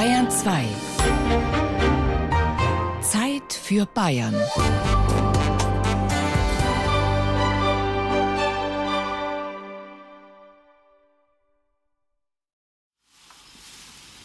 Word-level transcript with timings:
Bayern 0.00 0.30
2. 0.30 0.64
Zeit 3.02 3.52
für 3.52 3.84
Bayern. 3.84 4.34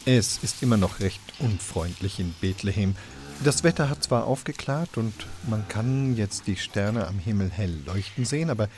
Es 0.06 0.38
ist 0.38 0.62
immer 0.62 0.78
noch 0.78 1.00
recht 1.00 1.20
unfreundlich 1.40 2.20
in 2.20 2.34
Bethlehem. 2.40 2.96
Das 3.44 3.62
Wetter 3.62 3.90
hat 3.90 4.02
zwar 4.02 4.24
aufgeklärt 4.24 4.96
und 4.96 5.26
man 5.46 5.68
kann 5.68 6.16
jetzt 6.16 6.46
die 6.46 6.56
Sterne 6.56 7.06
am 7.06 7.18
Himmel 7.18 7.50
hell 7.50 7.82
leuchten 7.84 8.24
sehen, 8.24 8.48
aber 8.48 8.70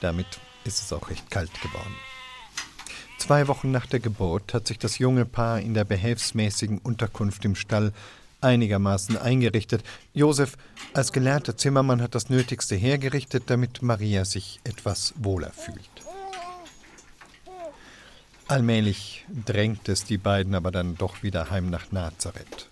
damit 0.00 0.40
ist 0.64 0.80
es 0.80 0.94
auch 0.94 1.10
recht 1.10 1.30
kalt 1.30 1.52
geworden. 1.60 1.94
Zwei 3.18 3.48
Wochen 3.48 3.70
nach 3.72 3.86
der 3.86 4.00
Geburt 4.00 4.54
hat 4.54 4.68
sich 4.68 4.78
das 4.78 4.98
junge 4.98 5.24
Paar 5.24 5.60
in 5.60 5.74
der 5.74 5.84
behelfsmäßigen 5.84 6.78
Unterkunft 6.78 7.44
im 7.44 7.56
Stall 7.56 7.92
einigermaßen 8.40 9.18
eingerichtet. 9.18 9.82
Josef 10.14 10.56
als 10.94 11.12
gelernter 11.12 11.56
Zimmermann 11.56 12.00
hat 12.00 12.14
das 12.14 12.30
Nötigste 12.30 12.76
hergerichtet, 12.76 13.44
damit 13.46 13.82
Maria 13.82 14.24
sich 14.24 14.60
etwas 14.64 15.12
wohler 15.16 15.50
fühlt. 15.50 15.80
Allmählich 18.46 19.26
drängt 19.44 19.88
es 19.88 20.04
die 20.04 20.16
beiden 20.16 20.54
aber 20.54 20.70
dann 20.70 20.96
doch 20.96 21.22
wieder 21.22 21.50
heim 21.50 21.68
nach 21.68 21.92
Nazareth. 21.92 22.68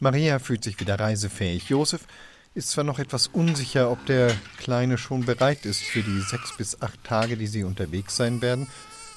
Maria 0.00 0.38
fühlt 0.38 0.64
sich 0.64 0.80
wieder 0.80 0.98
reisefähig. 0.98 1.68
Josef 1.68 2.06
ist 2.54 2.70
zwar 2.70 2.84
noch 2.84 2.98
etwas 2.98 3.28
unsicher, 3.28 3.90
ob 3.90 4.04
der 4.06 4.34
Kleine 4.56 4.98
schon 4.98 5.24
bereit 5.24 5.64
ist 5.66 5.82
für 5.82 6.02
die 6.02 6.20
sechs 6.22 6.56
bis 6.56 6.80
acht 6.80 7.04
Tage, 7.04 7.36
die 7.36 7.46
sie 7.46 7.62
unterwegs 7.62 8.16
sein 8.16 8.40
werden. 8.40 8.66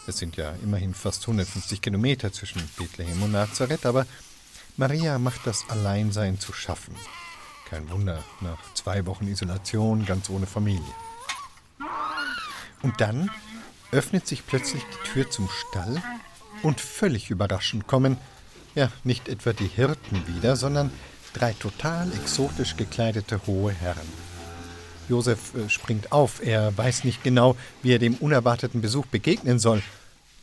Es 0.09 0.18
sind 0.18 0.38
ja 0.38 0.55
immerhin 0.63 0.95
fast 0.95 1.22
150 1.22 1.84
Kilometer 1.84 2.34
zwischen 2.34 2.68
Bethlehem 2.76 3.22
und 3.22 3.31
Nazareth, 3.31 3.86
aber 3.86 4.08
Maria 4.76 5.20
macht 5.20 5.45
das 5.45 5.66
Alleinsein 5.70 6.40
zu 6.40 6.51
schaffen. 6.51 6.96
Kein 7.70 7.88
Wunder, 7.91 8.24
nach 8.41 8.57
zwei 8.74 9.05
Wochen 9.05 9.27
Isolation, 9.27 10.07
ganz 10.07 10.32
ohne 10.32 10.48
Familie. 10.48 10.82
Und 12.82 12.99
dann 12.99 13.29
öffnet 13.91 14.26
sich 14.26 14.48
plötzlich 14.48 14.82
die 14.84 15.10
Tür 15.12 15.29
zum 15.29 15.48
Stall 15.48 16.01
und 16.63 16.82
völlig 16.82 17.29
überraschend 17.29 17.85
kommen, 17.85 18.18
ja, 18.73 18.91
nicht 19.04 19.29
etwa 19.29 19.54
die 19.54 19.68
Hirten 19.68 20.26
wieder, 20.26 20.55
sondern 20.55 20.90
drei 21.34 21.54
total 21.54 22.12
exotisch 22.13 22.77
gekleidete 22.77 23.41
hohe 23.46 23.73
Herren. 23.73 24.07
Josef 25.07 25.54
äh, 25.55 25.70
springt 25.70 26.12
auf, 26.12 26.41
er 26.44 26.76
weiß 26.76 27.04
nicht 27.04 27.23
genau, 27.23 27.55
wie 27.84 27.94
er 27.94 27.99
dem 27.99 28.16
unerwarteten 28.16 28.82
Besuch 28.82 29.05
begegnen 29.05 29.60
soll. 29.60 29.84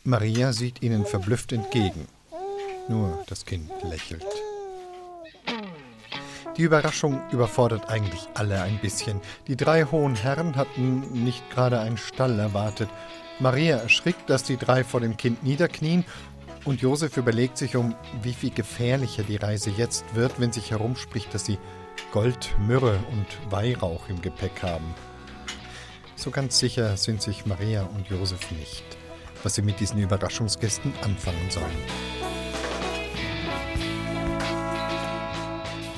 Maria 0.07 0.53
sieht 0.53 0.83
ihnen 0.83 1.05
verblüfft 1.05 1.51
entgegen. 1.51 2.07
Nur 2.87 3.25
das 3.27 3.43
Kind 3.43 3.69
lächelt. 3.83 4.23
Die 6.55 6.61
Überraschung 6.61 7.19
überfordert 7.33 7.89
eigentlich 7.89 8.21
alle 8.33 8.61
ein 8.61 8.79
bisschen. 8.79 9.19
Die 9.47 9.57
drei 9.57 9.83
hohen 9.83 10.15
Herren 10.15 10.55
hatten 10.55 11.25
nicht 11.25 11.49
gerade 11.49 11.81
einen 11.81 11.97
Stall 11.97 12.39
erwartet. 12.39 12.87
Maria 13.41 13.79
erschrickt, 13.79 14.29
dass 14.29 14.43
die 14.43 14.55
drei 14.55 14.85
vor 14.85 15.01
dem 15.01 15.17
Kind 15.17 15.43
niederknien, 15.43 16.05
und 16.63 16.79
Josef 16.79 17.17
überlegt 17.17 17.57
sich, 17.57 17.75
um 17.75 17.93
wie 18.21 18.33
viel 18.33 18.51
gefährlicher 18.51 19.23
die 19.23 19.35
Reise 19.35 19.71
jetzt 19.71 20.05
wird, 20.15 20.39
wenn 20.39 20.53
sich 20.53 20.71
herumspricht, 20.71 21.33
dass 21.33 21.43
sie 21.43 21.57
Gold, 22.13 22.55
Myrrhe 22.65 22.97
und 23.11 23.51
Weihrauch 23.51 24.07
im 24.07 24.21
Gepäck 24.21 24.63
haben. 24.63 24.95
So 26.15 26.31
ganz 26.31 26.59
sicher 26.59 26.95
sind 26.95 27.21
sich 27.21 27.45
Maria 27.45 27.83
und 27.83 28.07
Josef 28.07 28.51
nicht, 28.51 28.96
was 29.47 29.55
sie 29.55 29.61
mit 29.61 29.79
diesen 29.79 30.01
Überraschungsgästen 30.01 30.93
anfangen 31.03 31.49
sollen. 31.49 31.65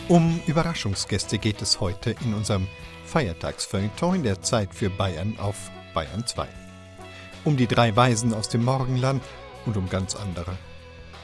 Um 0.08 0.39
Überraschungsgäste 0.45 1.39
geht 1.39 1.59
es 1.64 1.80
heute 1.80 2.16
in 2.23 2.36
unserem 2.36 2.67
Feiertagsfeuilleton 3.05 4.17
in 4.17 4.23
der 4.23 4.43
Zeit 4.43 4.76
für 4.76 4.92
Bayern 4.92 5.33
auf 5.39 5.71
Bayern 5.95 6.27
2 6.27 6.48
um 7.43 7.58
die 7.58 7.65
drei 7.65 7.95
Weisen 7.95 8.36
aus 8.36 8.49
dem 8.49 8.64
Morgenland 8.65 9.23
und 9.66 9.77
um 9.77 9.89
ganz 9.89 10.16
andere. 10.16 10.55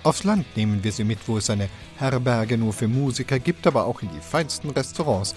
Aufs 0.02 0.24
Land 0.24 0.48
nehmen 0.58 0.84
wir 0.84 0.92
sie 0.92 1.04
mit, 1.04 1.28
wo 1.28 1.38
es 1.38 1.52
eine 1.52 1.70
Herberge 1.98 2.58
nur 2.58 2.74
für 2.74 2.88
Musiker 2.88 3.38
gibt, 3.38 3.68
aber 3.68 3.86
auch 3.86 4.02
in 4.02 4.10
die 4.10 4.20
feinsten 4.20 4.72
Restaurants, 4.72 5.36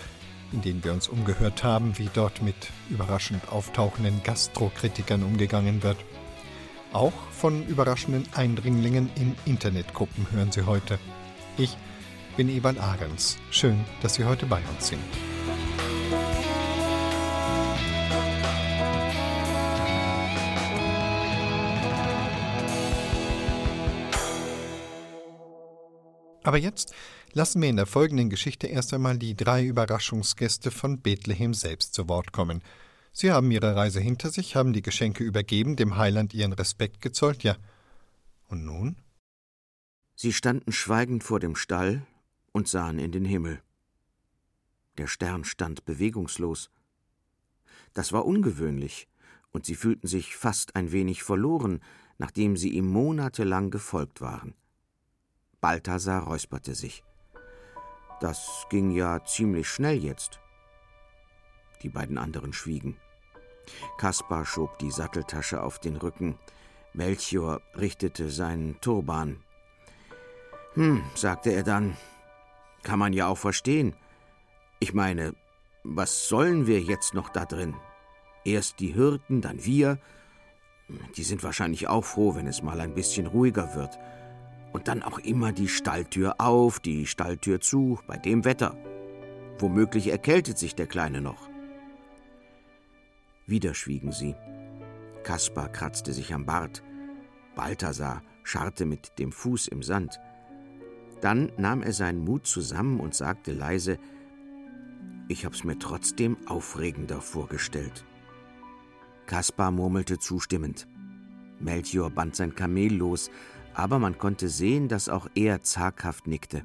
in 0.53 0.63
denen 0.63 0.83
wir 0.83 0.95
uns 0.95 1.07
umgehört 1.07 1.65
haben, 1.65 1.99
wie 1.99 2.09
dort 2.15 2.41
mit 2.41 2.57
überraschend 2.89 3.53
auftauchenden 3.53 4.23
Gastrokritikern 4.23 5.23
umgegangen 5.23 5.83
wird. 5.83 5.99
Auch 6.93 7.13
von 7.33 7.67
überraschenden 7.67 8.25
Eindringlingen 8.35 9.11
in 9.15 9.37
Internetgruppen 9.45 10.27
hören 10.33 10.51
Sie 10.51 10.65
heute. 10.65 10.99
Ich 11.59 11.77
bin 12.37 12.49
Ewald 12.49 12.79
Ahrens. 12.79 13.37
Schön, 13.51 13.85
dass 14.01 14.15
Sie 14.15 14.25
heute 14.25 14.47
bei 14.47 14.63
uns 14.75 14.89
sind. 14.89 15.03
Aber 26.43 26.57
jetzt 26.57 26.95
lassen 27.35 27.61
wir 27.61 27.69
in 27.69 27.77
der 27.77 27.85
folgenden 27.85 28.31
Geschichte 28.31 28.69
erst 28.69 28.95
einmal 28.95 29.19
die 29.19 29.37
drei 29.37 29.63
Überraschungsgäste 29.63 30.71
von 30.71 31.03
Bethlehem 31.03 31.53
selbst 31.53 31.93
zu 31.93 32.09
Wort 32.09 32.33
kommen. 32.33 32.63
Sie 33.13 33.33
haben 33.33 33.51
ihre 33.51 33.75
Reise 33.75 34.01
hinter 34.01 34.31
sich, 34.31 34.57
haben 34.57 34.73
die 34.73 34.83
Geschenke 34.83 35.25
übergeben, 35.25 35.77
dem 35.77 35.97
Heiland 35.97 36.35
ihren 36.35 36.53
Respekt 36.53 37.01
gezollt, 37.01 37.43
ja. 37.43 37.57
Und 38.47 38.65
nun? 38.65 38.97
Sie 40.15 40.33
standen 40.33 40.73
schweigend 40.73 41.25
vor 41.25 41.41
dem 41.41 41.57
Stall 41.57 42.07
und 42.53 42.69
sahen 42.69 42.99
in 42.99 43.13
den 43.13 43.25
Himmel. 43.25 43.63
Der 44.99 45.07
Stern 45.07 45.45
stand 45.45 45.85
bewegungslos. 45.85 46.71
Das 47.95 48.13
war 48.13 48.27
ungewöhnlich, 48.27 49.09
und 49.51 49.65
sie 49.65 49.75
fühlten 49.75 50.09
sich 50.09 50.37
fast 50.37 50.77
ein 50.77 50.93
wenig 50.93 51.23
verloren, 51.23 51.81
nachdem 52.19 52.57
sie 52.57 52.71
ihm 52.71 52.87
monatelang 52.87 53.71
gefolgt 53.71 54.21
waren. 54.21 54.55
Balthasar 55.61 56.25
räusperte 56.25 56.75
sich. 56.75 57.05
Das 58.21 58.67
ging 58.71 58.91
ja 58.91 59.25
ziemlich 59.25 59.69
schnell 59.69 60.03
jetzt. 60.03 60.41
Die 61.83 61.89
beiden 61.89 62.19
anderen 62.19 62.53
schwiegen. 62.53 62.97
Kaspar 63.99 64.45
schob 64.45 64.79
die 64.79 64.91
Satteltasche 64.91 65.63
auf 65.63 65.79
den 65.79 65.97
Rücken. 65.97 66.39
Melchior 66.95 67.61
richtete 67.77 68.31
seinen 68.31 68.81
Turban. 68.81 69.43
Hm, 70.75 71.03
sagte 71.15 71.51
er 71.51 71.63
dann, 71.63 71.97
kann 72.83 72.99
man 72.99 73.13
ja 73.13 73.27
auch 73.27 73.39
verstehen. 73.39 73.95
Ich 74.81 74.95
meine, 74.95 75.35
was 75.85 76.29
sollen 76.29 76.67
wir 76.67 76.81
jetzt 76.81 77.15
noch 77.15 77.29
da 77.29 77.45
drin? 77.45 77.75
Erst 78.45 78.81
die 78.81 78.93
Hirten, 78.93 79.41
dann 79.41 79.65
wir. 79.65 79.99
Die 81.17 81.23
sind 81.23 81.43
wahrscheinlich 81.43 81.89
auch 81.89 82.05
froh, 82.05 82.35
wenn 82.35 82.47
es 82.47 82.63
mal 82.63 82.81
ein 82.81 82.95
bisschen 82.95 83.27
ruhiger 83.27 83.75
wird. 83.75 83.99
Und 84.73 84.89
dann 84.89 85.03
auch 85.03 85.19
immer 85.19 85.53
die 85.53 85.69
Stalltür 85.69 86.37
auf, 86.39 86.81
die 86.81 87.07
Stalltür 87.07 87.61
zu, 87.61 87.99
bei 88.07 88.17
dem 88.17 88.45
Wetter. 88.45 88.77
Womöglich 89.59 90.09
erkältet 90.09 90.59
sich 90.59 90.75
der 90.75 90.87
Kleine 90.87 91.21
noch. 91.21 91.48
Wieder 93.49 93.73
schwiegen 93.73 94.13
sie. 94.13 94.37
Kaspar 95.25 95.71
kratzte 95.71 96.13
sich 96.13 96.35
am 96.35 96.45
Bart. 96.45 96.83
Balthasar 97.57 98.23
scharrte 98.45 98.85
mit 98.85 99.19
dem 99.19 99.33
Fuß 99.33 99.69
im 99.69 99.83
Sand. 99.83 100.21
Dann 101.23 101.51
nahm 101.57 101.83
er 101.83 101.95
seinen 101.95 102.23
Mut 102.23 102.47
zusammen 102.47 103.01
und 103.01 103.15
sagte 103.15 103.53
leise: 103.53 103.99
Ich 105.29 105.47
hab's 105.47 105.65
mir 105.65 105.79
trotzdem 105.79 106.37
aufregender 106.47 107.23
vorgestellt. 107.23 108.05
Kaspar 109.25 109.71
murmelte 109.71 110.19
zustimmend. 110.19 110.87
Melchior 111.59 112.11
band 112.11 112.37
sein 112.37 112.55
Kamel 112.55 112.95
los, 112.95 113.31
aber 113.73 113.99
man 113.99 114.19
konnte 114.19 114.51
sehen, 114.51 114.89
dass 114.89 115.09
auch 115.09 115.27
er 115.35 115.63
zaghaft 115.63 116.27
nickte. 116.27 116.65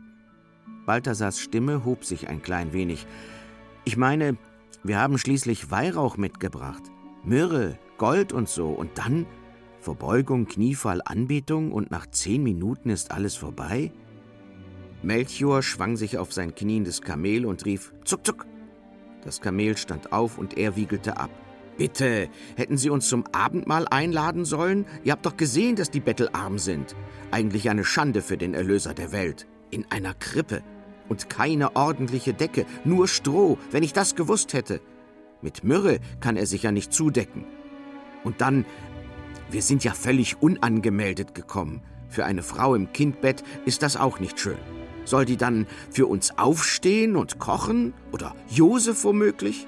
Balthasars 0.86 1.40
Stimme 1.40 1.86
hob 1.86 2.04
sich 2.04 2.28
ein 2.28 2.42
klein 2.42 2.74
wenig. 2.74 3.08
Ich 3.86 3.96
meine, 3.96 4.38
wir 4.84 5.00
haben 5.00 5.18
schließlich 5.18 5.72
Weihrauch 5.72 6.18
mitgebracht. 6.18 6.84
Myrrhe, 7.24 7.80
Gold 7.98 8.34
und 8.34 8.50
so. 8.50 8.70
Und 8.70 8.98
dann 8.98 9.26
Verbeugung, 9.80 10.46
Kniefall, 10.46 11.02
Anbetung 11.04 11.72
und 11.72 11.92
nach 11.92 12.08
zehn 12.08 12.44
Minuten 12.44 12.90
ist 12.90 13.12
alles 13.12 13.36
vorbei? 13.36 13.92
Melchior 15.02 15.62
schwang 15.62 15.98
sich 15.98 16.18
auf 16.18 16.32
sein 16.32 16.56
kniendes 16.56 17.02
Kamel 17.02 17.46
und 17.46 17.66
rief: 17.66 17.94
Zuck, 18.06 18.26
zuck! 18.26 18.46
Das 19.24 19.42
Kamel 19.42 19.78
stand 19.78 20.12
auf 20.14 20.38
und 20.38 20.58
er 20.58 20.76
wiegelte 20.76 21.18
ab. 21.18 21.30
Bitte, 21.78 22.30
hätten 22.56 22.78
Sie 22.78 22.90
uns 22.90 23.10
zum 23.10 23.26
Abendmahl 23.32 23.88
einladen 23.90 24.46
sollen? 24.46 24.86
Ihr 25.04 25.12
habt 25.12 25.26
doch 25.26 25.38
gesehen, 25.38 25.76
dass 25.76 25.90
die 25.90 26.00
Bettel 26.00 26.30
arm 26.32 26.60
sind. 26.60 26.96
Eigentlich 27.32 27.70
eine 27.70 27.84
Schande 27.84 28.22
für 28.22 28.38
den 28.38 28.54
Erlöser 28.54 28.94
der 28.94 29.12
Welt. 29.12 29.48
In 29.72 29.86
einer 29.90 30.14
Krippe. 30.14 30.62
Und 31.10 31.30
keine 31.30 31.76
ordentliche 31.76 32.34
Decke, 32.34 32.66
nur 32.84 33.08
Stroh, 33.08 33.58
wenn 33.72 33.84
ich 33.84 33.94
das 33.94 34.16
gewusst 34.16 34.54
hätte. 34.54 34.82
Mit 35.42 35.64
Myrrhe 35.64 36.00
kann 36.22 36.38
er 36.38 36.46
sich 36.46 36.64
ja 36.64 36.72
nicht 36.72 36.94
zudecken. 36.94 37.46
Und 38.24 38.42
dann, 38.42 38.66
wir 39.52 39.62
sind 39.62 39.84
ja 39.84 39.94
völlig 39.94 40.42
unangemeldet 40.42 41.36
gekommen. 41.36 41.82
Für 42.08 42.26
eine 42.26 42.44
Frau 42.44 42.76
im 42.76 42.94
Kindbett 42.94 43.44
ist 43.66 43.84
das 43.84 43.98
auch 43.98 44.20
nicht 44.20 44.40
schön. 44.40 44.58
Soll 45.06 45.26
die 45.26 45.38
dann 45.38 45.68
für 45.90 46.08
uns 46.08 46.38
aufstehen 46.38 47.16
und 47.16 47.40
kochen? 47.40 47.94
Oder 48.12 48.36
Josef 48.50 49.04
womöglich? 49.04 49.68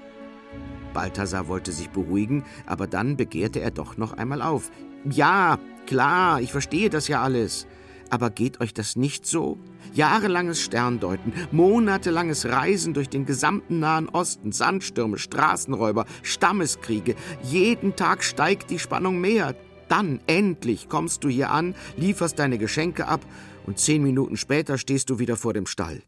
Balthasar 0.93 1.49
wollte 1.49 1.73
sich 1.73 1.89
beruhigen, 1.89 2.45
aber 2.65 2.87
dann 2.87 3.17
begehrte 3.17 3.59
er 3.59 3.71
doch 3.71 3.97
noch 3.97 4.13
einmal 4.13 4.41
auf. 4.41 4.71
Ja, 5.09 5.59
klar, 5.85 6.39
ich 6.39 6.51
verstehe 6.51 6.89
das 6.89 7.09
ja 7.09 7.21
alles. 7.21 7.67
Aber 8.09 8.29
geht 8.29 8.61
euch 8.61 8.73
das 8.73 8.95
nicht 8.95 9.25
so? 9.25 9.57
Jahrelanges 9.93 10.61
Sterndeuten, 10.61 11.33
monatelanges 11.51 12.45
Reisen 12.45 12.93
durch 12.93 13.09
den 13.09 13.25
gesamten 13.25 13.79
Nahen 13.79 14.09
Osten, 14.09 14.51
Sandstürme, 14.51 15.17
Straßenräuber, 15.17 16.05
Stammeskriege. 16.23 17.15
Jeden 17.43 17.95
Tag 17.95 18.23
steigt 18.23 18.69
die 18.69 18.79
Spannung 18.79 19.19
mehr. 19.19 19.55
Dann 19.87 20.19
endlich 20.27 20.89
kommst 20.89 21.23
du 21.23 21.29
hier 21.29 21.51
an, 21.51 21.75
lieferst 21.95 22.39
deine 22.39 22.57
Geschenke 22.57 23.07
ab 23.07 23.25
und 23.65 23.79
zehn 23.79 24.03
Minuten 24.03 24.37
später 24.37 24.77
stehst 24.77 25.09
du 25.09 25.19
wieder 25.19 25.35
vor 25.35 25.53
dem 25.53 25.65
Stall. 25.65 26.01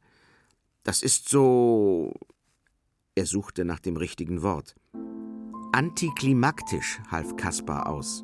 Das 0.84 1.04
ist 1.04 1.30
so. 1.30 2.14
Er 3.16 3.26
suchte 3.26 3.66
nach 3.66 3.80
dem 3.80 3.98
richtigen 3.98 4.42
Wort. 4.42 4.76
Antiklimaktisch, 5.74 7.00
half 7.12 7.36
Kaspar 7.36 7.88
aus. 7.88 8.24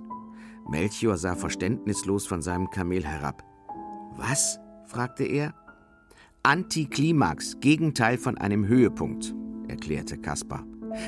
Melchior 0.70 1.18
sah 1.18 1.36
verständnislos 1.36 2.26
von 2.26 2.42
seinem 2.42 2.70
Kamel 2.70 3.06
herab. 3.06 3.44
Was? 4.16 4.60
Fragte 4.94 5.24
er. 5.24 5.54
Antiklimax, 6.44 7.60
Gegenteil 7.60 8.18
von 8.18 8.38
einem 8.38 8.68
Höhepunkt, 8.68 9.34
erklärte 9.68 10.18
Kaspar. 10.18 10.66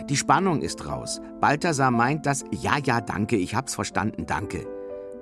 Die 0.09 0.17
Spannung 0.17 0.61
ist 0.61 0.87
raus. 0.87 1.21
Balthasar 1.39 1.91
meint 1.91 2.25
das, 2.25 2.43
ja, 2.51 2.77
ja, 2.83 3.01
danke, 3.01 3.35
ich 3.35 3.53
hab's 3.53 3.75
verstanden, 3.75 4.25
danke. 4.25 4.65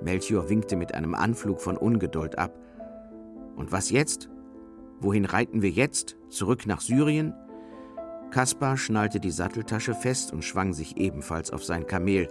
Melchior 0.02 0.48
winkte 0.48 0.76
mit 0.76 0.94
einem 0.94 1.14
Anflug 1.14 1.60
von 1.60 1.76
Ungeduld 1.76 2.38
ab. 2.38 2.58
Und 3.56 3.70
was 3.72 3.90
jetzt? 3.90 4.30
Wohin 5.00 5.26
reiten 5.26 5.60
wir 5.60 5.70
jetzt? 5.70 6.16
Zurück 6.30 6.66
nach 6.66 6.80
Syrien? 6.80 7.34
Kaspar 8.30 8.76
schnallte 8.76 9.20
die 9.20 9.30
Satteltasche 9.30 9.94
fest 9.94 10.32
und 10.32 10.42
schwang 10.42 10.72
sich 10.72 10.96
ebenfalls 10.96 11.50
auf 11.50 11.64
sein 11.64 11.86
Kamel. 11.86 12.28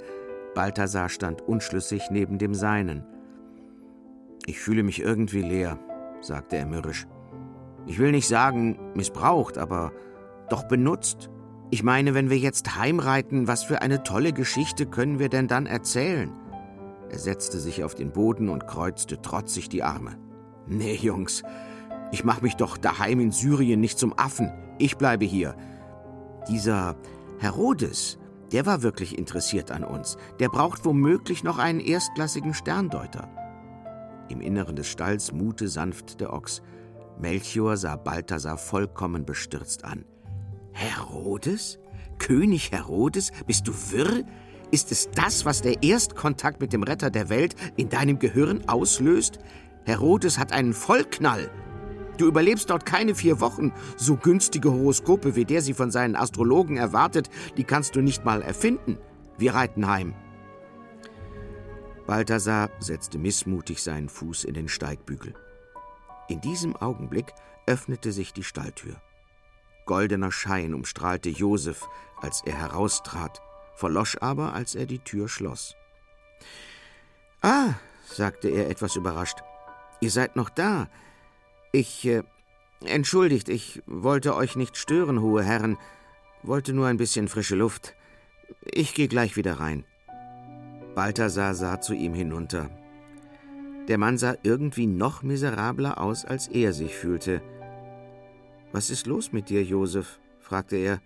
Balthasar 0.55 1.09
stand 1.09 1.41
unschlüssig 1.41 2.09
neben 2.09 2.39
dem 2.39 2.55
seinen. 2.55 3.03
Ich 4.45 4.59
fühle 4.59 4.83
mich 4.83 4.99
irgendwie 4.99 5.41
leer, 5.41 5.79
sagte 6.25 6.57
er 6.57 6.65
mürrisch. 6.65 7.07
Ich 7.85 7.99
will 7.99 8.11
nicht 8.11 8.27
sagen 8.27 8.79
missbraucht, 8.95 9.57
aber 9.57 9.91
doch 10.49 10.63
benutzt. 10.63 11.29
Ich 11.69 11.83
meine, 11.83 12.13
wenn 12.13 12.29
wir 12.29 12.37
jetzt 12.37 12.77
heimreiten, 12.77 13.47
was 13.47 13.63
für 13.63 13.81
eine 13.81 14.03
tolle 14.03 14.31
Geschichte 14.31 14.85
können 14.85 15.19
wir 15.19 15.29
denn 15.29 15.47
dann 15.47 15.65
erzählen? 15.65 16.31
Er 17.09 17.19
setzte 17.19 17.59
sich 17.59 17.83
auf 17.83 17.95
den 17.95 18.11
Boden 18.11 18.49
und 18.49 18.67
kreuzte 18.67 19.21
trotzig 19.21 19.69
die 19.69 19.83
Arme. 19.83 20.17
Nee, 20.65 20.95
Jungs, 20.95 21.43
ich 22.11 22.23
mach 22.23 22.41
mich 22.41 22.55
doch 22.55 22.77
daheim 22.77 23.19
in 23.19 23.31
Syrien 23.31 23.81
nicht 23.81 23.99
zum 23.99 24.17
Affen. 24.17 24.51
Ich 24.77 24.97
bleibe 24.97 25.25
hier. 25.25 25.55
Dieser 26.47 26.95
Herodes, 27.39 28.19
der 28.51 28.65
war 28.65 28.83
wirklich 28.83 29.17
interessiert 29.17 29.71
an 29.71 29.83
uns. 29.83 30.17
Der 30.39 30.49
braucht 30.49 30.85
womöglich 30.85 31.43
noch 31.43 31.57
einen 31.57 31.79
erstklassigen 31.79 32.53
Sterndeuter. 32.53 33.29
Im 34.29 34.41
Inneren 34.41 34.75
des 34.75 34.87
Stalls 34.87 35.31
mute 35.31 35.67
sanft 35.67 36.19
der 36.19 36.33
Ochs. 36.33 36.61
Melchior 37.19 37.77
sah 37.77 37.95
Balthasar 37.95 38.57
vollkommen 38.57 39.25
bestürzt 39.25 39.83
an. 39.83 40.05
Herodes? 40.71 41.79
König 42.17 42.71
Herodes? 42.71 43.31
Bist 43.45 43.67
du 43.67 43.73
wirr? 43.91 44.23
Ist 44.71 44.91
es 44.91 45.11
das, 45.11 45.45
was 45.45 45.61
der 45.61 45.83
Erstkontakt 45.83 46.59
mit 46.59 46.73
dem 46.73 46.83
Retter 46.83 47.11
der 47.11 47.29
Welt 47.29 47.55
in 47.75 47.89
deinem 47.89 48.17
Gehirn 48.17 48.67
auslöst? 48.67 49.39
Herodes 49.85 50.39
hat 50.39 50.51
einen 50.51 50.73
Vollknall. 50.73 51.51
Du 52.17 52.27
überlebst 52.27 52.69
dort 52.69 52.85
keine 52.85 53.15
vier 53.15 53.39
Wochen. 53.39 53.71
So 53.97 54.15
günstige 54.15 54.71
Horoskope, 54.71 55.35
wie 55.35 55.45
der 55.45 55.61
sie 55.61 55.73
von 55.73 55.91
seinen 55.91 56.15
Astrologen 56.15 56.77
erwartet, 56.77 57.29
die 57.57 57.63
kannst 57.63 57.95
du 57.95 58.01
nicht 58.01 58.25
mal 58.25 58.41
erfinden. 58.41 58.97
Wir 59.37 59.53
reiten 59.53 59.87
heim. 59.87 60.13
Balthasar 62.05 62.69
setzte 62.79 63.17
missmutig 63.17 63.81
seinen 63.81 64.09
Fuß 64.09 64.43
in 64.43 64.53
den 64.53 64.67
Steigbügel. 64.67 65.33
In 66.27 66.41
diesem 66.41 66.75
Augenblick 66.75 67.33
öffnete 67.65 68.11
sich 68.11 68.33
die 68.33 68.43
Stalltür. 68.43 69.01
Goldener 69.85 70.31
Schein 70.31 70.73
umstrahlte 70.73 71.29
Josef, 71.29 71.87
als 72.21 72.41
er 72.45 72.55
heraustrat, 72.55 73.41
verlosch 73.75 74.17
aber, 74.21 74.53
als 74.53 74.75
er 74.75 74.85
die 74.85 74.99
Tür 74.99 75.27
schloss. 75.27 75.75
Ah, 77.41 77.73
sagte 78.05 78.49
er 78.49 78.69
etwas 78.69 78.95
überrascht, 78.95 79.39
ihr 79.99 80.11
seid 80.11 80.35
noch 80.35 80.49
da. 80.49 80.87
Ich, 81.71 82.05
äh, 82.05 82.23
entschuldigt, 82.85 83.49
ich 83.49 83.81
wollte 83.85 84.35
euch 84.35 84.55
nicht 84.55 84.77
stören, 84.77 85.21
hohe 85.21 85.43
Herren, 85.43 85.77
wollte 86.43 86.73
nur 86.73 86.87
ein 86.87 86.97
bisschen 86.97 87.27
frische 87.27 87.55
Luft. 87.55 87.95
Ich 88.61 88.93
gehe 88.93 89.07
gleich 89.07 89.35
wieder 89.35 89.59
rein. 89.59 89.85
Balthasar 90.95 91.55
sah 91.55 91.81
zu 91.81 91.93
ihm 91.93 92.13
hinunter. 92.13 92.69
Der 93.87 93.97
Mann 93.97 94.17
sah 94.17 94.35
irgendwie 94.43 94.87
noch 94.87 95.23
miserabler 95.23 95.99
aus, 95.99 96.23
als 96.23 96.47
er 96.47 96.73
sich 96.73 96.95
fühlte. 96.95 97.41
Was 98.71 98.89
ist 98.89 99.07
los 99.07 99.31
mit 99.31 99.49
dir, 99.49 99.63
Josef? 99.63 100.19
fragte 100.39 100.77
er. 100.77 101.01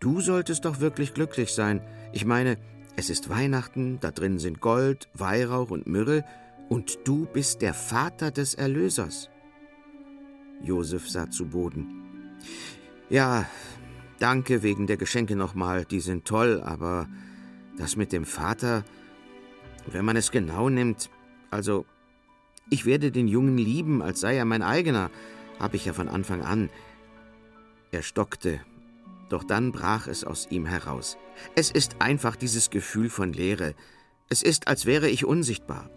Du 0.00 0.20
solltest 0.20 0.64
doch 0.64 0.80
wirklich 0.80 1.14
glücklich 1.14 1.52
sein. 1.52 1.80
Ich 2.12 2.24
meine, 2.24 2.56
es 2.96 3.08
ist 3.10 3.28
Weihnachten, 3.28 3.98
da 4.00 4.10
drin 4.10 4.38
sind 4.38 4.60
Gold, 4.60 5.08
Weihrauch 5.14 5.70
und 5.70 5.86
Myrrhe, 5.86 6.24
und 6.68 6.98
du 7.04 7.26
bist 7.26 7.62
der 7.62 7.74
Vater 7.74 8.30
des 8.30 8.54
Erlösers. 8.54 9.28
Josef 10.62 11.08
sah 11.08 11.30
zu 11.30 11.46
Boden. 11.46 12.02
Ja, 13.10 13.46
danke 14.18 14.62
wegen 14.62 14.86
der 14.86 14.96
Geschenke 14.96 15.36
nochmal, 15.36 15.84
die 15.84 16.00
sind 16.00 16.24
toll, 16.24 16.62
aber 16.64 17.08
das 17.82 17.96
mit 17.96 18.12
dem 18.12 18.24
Vater, 18.24 18.84
wenn 19.86 20.04
man 20.04 20.16
es 20.16 20.30
genau 20.30 20.68
nimmt, 20.68 21.10
also 21.50 21.84
ich 22.70 22.86
werde 22.86 23.10
den 23.10 23.26
Jungen 23.26 23.58
lieben, 23.58 24.02
als 24.02 24.20
sei 24.20 24.36
er 24.36 24.44
mein 24.44 24.62
eigener, 24.62 25.10
habe 25.58 25.74
ich 25.74 25.84
ja 25.84 25.92
von 25.92 26.08
Anfang 26.08 26.42
an. 26.42 26.70
Er 27.90 28.02
stockte, 28.02 28.60
doch 29.28 29.42
dann 29.42 29.72
brach 29.72 30.06
es 30.06 30.22
aus 30.22 30.46
ihm 30.50 30.64
heraus. 30.64 31.18
Es 31.56 31.72
ist 31.72 31.96
einfach 31.98 32.36
dieses 32.36 32.70
Gefühl 32.70 33.10
von 33.10 33.32
Leere. 33.32 33.74
Es 34.28 34.44
ist, 34.44 34.68
als 34.68 34.86
wäre 34.86 35.08
ich 35.08 35.24
unsichtbar. 35.24 35.90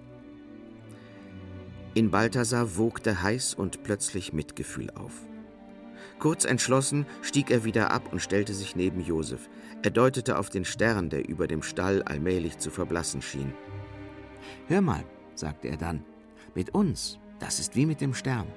In 1.93 2.09
Balthasar 2.09 2.77
wogte 2.77 3.21
heiß 3.21 3.53
und 3.53 3.83
plötzlich 3.83 4.33
Mitgefühl 4.33 4.89
auf. 4.89 5.13
Kurz 6.17 6.45
entschlossen 6.45 7.05
stieg 7.21 7.51
er 7.51 7.63
wieder 7.63 7.91
ab 7.91 8.11
und 8.11 8.21
stellte 8.21 8.55
sich 8.55 8.75
neben 8.75 9.01
Josef. 9.01 9.49
Er 9.83 9.91
deutete 9.91 10.37
auf 10.37 10.49
den 10.49 10.65
Stern, 10.65 11.09
der 11.09 11.27
über 11.27 11.47
dem 11.47 11.61
Stall 11.61 12.01
allmählich 12.03 12.57
zu 12.57 12.71
verblassen 12.71 13.21
schien. 13.21 13.53
Hör 14.67 14.81
mal, 14.81 15.03
sagte 15.35 15.67
er 15.67 15.77
dann, 15.77 16.03
mit 16.55 16.73
uns, 16.73 17.19
das 17.39 17.59
ist 17.59 17.75
wie 17.75 17.85
mit 17.85 18.01
dem 18.01 18.13
Stern. 18.13 18.47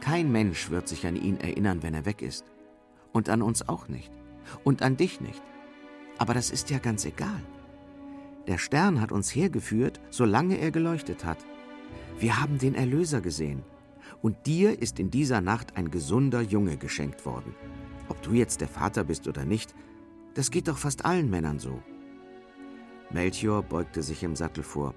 Kein 0.00 0.32
Mensch 0.32 0.70
wird 0.70 0.88
sich 0.88 1.06
an 1.06 1.16
ihn 1.16 1.38
erinnern, 1.38 1.82
wenn 1.82 1.94
er 1.94 2.06
weg 2.06 2.22
ist. 2.22 2.44
Und 3.12 3.28
an 3.28 3.42
uns 3.42 3.68
auch 3.68 3.88
nicht. 3.88 4.10
Und 4.64 4.82
an 4.82 4.96
dich 4.96 5.20
nicht. 5.20 5.42
Aber 6.18 6.34
das 6.34 6.50
ist 6.50 6.70
ja 6.70 6.78
ganz 6.78 7.04
egal. 7.04 7.42
Der 8.46 8.58
Stern 8.58 9.00
hat 9.00 9.12
uns 9.12 9.34
hergeführt, 9.34 10.00
solange 10.10 10.58
er 10.58 10.70
geleuchtet 10.70 11.24
hat. 11.24 11.38
Wir 12.18 12.40
haben 12.40 12.58
den 12.58 12.74
Erlöser 12.74 13.20
gesehen. 13.20 13.62
Und 14.22 14.46
dir 14.46 14.80
ist 14.80 14.98
in 14.98 15.10
dieser 15.10 15.40
Nacht 15.40 15.76
ein 15.76 15.90
gesunder 15.90 16.40
Junge 16.40 16.76
geschenkt 16.76 17.24
worden. 17.24 17.54
Ob 18.08 18.20
du 18.22 18.32
jetzt 18.32 18.60
der 18.60 18.68
Vater 18.68 19.04
bist 19.04 19.28
oder 19.28 19.44
nicht, 19.44 19.74
das 20.34 20.50
geht 20.50 20.68
doch 20.68 20.78
fast 20.78 21.04
allen 21.04 21.30
Männern 21.30 21.58
so. 21.58 21.82
Melchior 23.10 23.62
beugte 23.62 24.02
sich 24.02 24.22
im 24.22 24.36
Sattel 24.36 24.62
vor. 24.62 24.94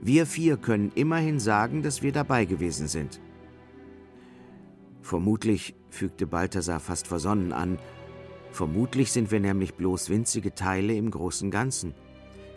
Wir 0.00 0.26
vier 0.26 0.56
können 0.56 0.90
immerhin 0.94 1.38
sagen, 1.38 1.82
dass 1.82 2.02
wir 2.02 2.12
dabei 2.12 2.44
gewesen 2.44 2.88
sind. 2.88 3.20
Vermutlich, 5.00 5.74
fügte 5.90 6.26
Balthasar 6.26 6.80
fast 6.80 7.06
versonnen 7.06 7.52
an, 7.52 7.78
vermutlich 8.50 9.12
sind 9.12 9.30
wir 9.30 9.40
nämlich 9.40 9.74
bloß 9.74 10.10
winzige 10.10 10.54
Teile 10.54 10.94
im 10.94 11.10
großen 11.10 11.50
Ganzen. 11.50 11.94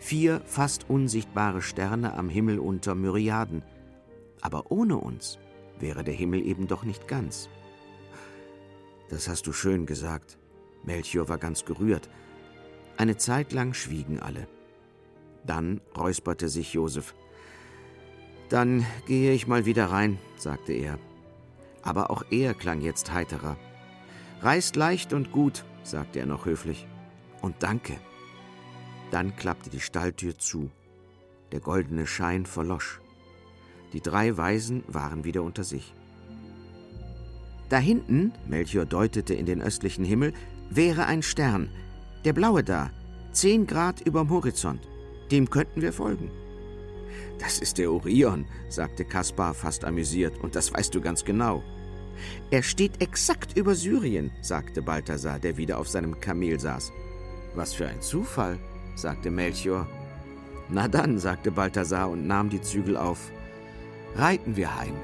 Vier 0.00 0.40
fast 0.44 0.90
unsichtbare 0.90 1.62
Sterne 1.62 2.14
am 2.14 2.28
Himmel 2.28 2.58
unter 2.58 2.94
Myriaden. 2.94 3.62
Aber 4.40 4.70
ohne 4.70 4.96
uns 4.96 5.38
wäre 5.78 6.04
der 6.04 6.14
Himmel 6.14 6.44
eben 6.44 6.66
doch 6.66 6.84
nicht 6.84 7.08
ganz. 7.08 7.48
Das 9.08 9.28
hast 9.28 9.46
du 9.46 9.52
schön 9.52 9.86
gesagt. 9.86 10.38
Melchior 10.86 11.28
war 11.28 11.38
ganz 11.38 11.64
gerührt. 11.64 12.08
Eine 12.96 13.16
Zeit 13.16 13.52
lang 13.52 13.74
schwiegen 13.74 14.20
alle. 14.20 14.46
Dann 15.44 15.80
räusperte 15.96 16.48
sich 16.48 16.72
Josef. 16.72 17.14
Dann 18.48 18.86
gehe 19.06 19.32
ich 19.32 19.46
mal 19.46 19.66
wieder 19.66 19.86
rein, 19.86 20.18
sagte 20.36 20.72
er. 20.72 20.98
Aber 21.82 22.10
auch 22.10 22.24
er 22.30 22.54
klang 22.54 22.80
jetzt 22.80 23.12
heiterer. 23.12 23.56
Reist 24.40 24.76
leicht 24.76 25.12
und 25.12 25.32
gut, 25.32 25.64
sagte 25.82 26.20
er 26.20 26.26
noch 26.26 26.46
höflich. 26.46 26.86
Und 27.42 27.56
danke. 27.60 27.96
Dann 29.10 29.36
klappte 29.36 29.70
die 29.70 29.80
Stalltür 29.80 30.38
zu. 30.38 30.70
Der 31.52 31.60
goldene 31.60 32.06
Schein 32.06 32.46
verlosch. 32.46 33.00
Die 33.92 34.00
drei 34.00 34.36
Weisen 34.36 34.82
waren 34.88 35.24
wieder 35.24 35.42
unter 35.42 35.64
sich. 35.64 35.94
Da 37.68 37.78
hinten, 37.78 38.32
Melchior 38.46 38.84
deutete 38.84 39.34
in 39.34 39.46
den 39.46 39.60
östlichen 39.60 40.04
Himmel, 40.04 40.32
wäre 40.70 41.06
ein 41.06 41.22
Stern, 41.22 41.70
der 42.24 42.32
blaue 42.32 42.62
da, 42.64 42.90
zehn 43.32 43.66
Grad 43.66 44.00
überm 44.00 44.30
Horizont. 44.30 44.88
Dem 45.30 45.50
könnten 45.50 45.82
wir 45.82 45.92
folgen. 45.92 46.30
Das 47.38 47.58
ist 47.58 47.78
der 47.78 47.92
Orion, 47.92 48.46
sagte 48.68 49.04
Kaspar 49.04 49.54
fast 49.54 49.84
amüsiert, 49.84 50.38
und 50.38 50.56
das 50.56 50.72
weißt 50.72 50.94
du 50.94 51.00
ganz 51.00 51.24
genau. 51.24 51.62
Er 52.50 52.62
steht 52.62 53.02
exakt 53.02 53.56
über 53.56 53.74
Syrien, 53.74 54.30
sagte 54.40 54.80
Balthasar, 54.82 55.38
der 55.38 55.56
wieder 55.56 55.78
auf 55.78 55.88
seinem 55.88 56.18
Kamel 56.20 56.58
saß. 56.58 56.92
Was 57.54 57.74
für 57.74 57.86
ein 57.86 58.00
Zufall, 58.00 58.58
sagte 58.94 59.30
Melchior. 59.30 59.86
Na 60.68 60.88
dann, 60.88 61.18
sagte 61.18 61.50
Balthasar 61.50 62.10
und 62.10 62.26
nahm 62.26 62.48
die 62.48 62.62
Zügel 62.62 62.96
auf. 62.96 63.30
Reiten 64.14 64.56
wir 64.56 64.74
heim. 64.74 64.94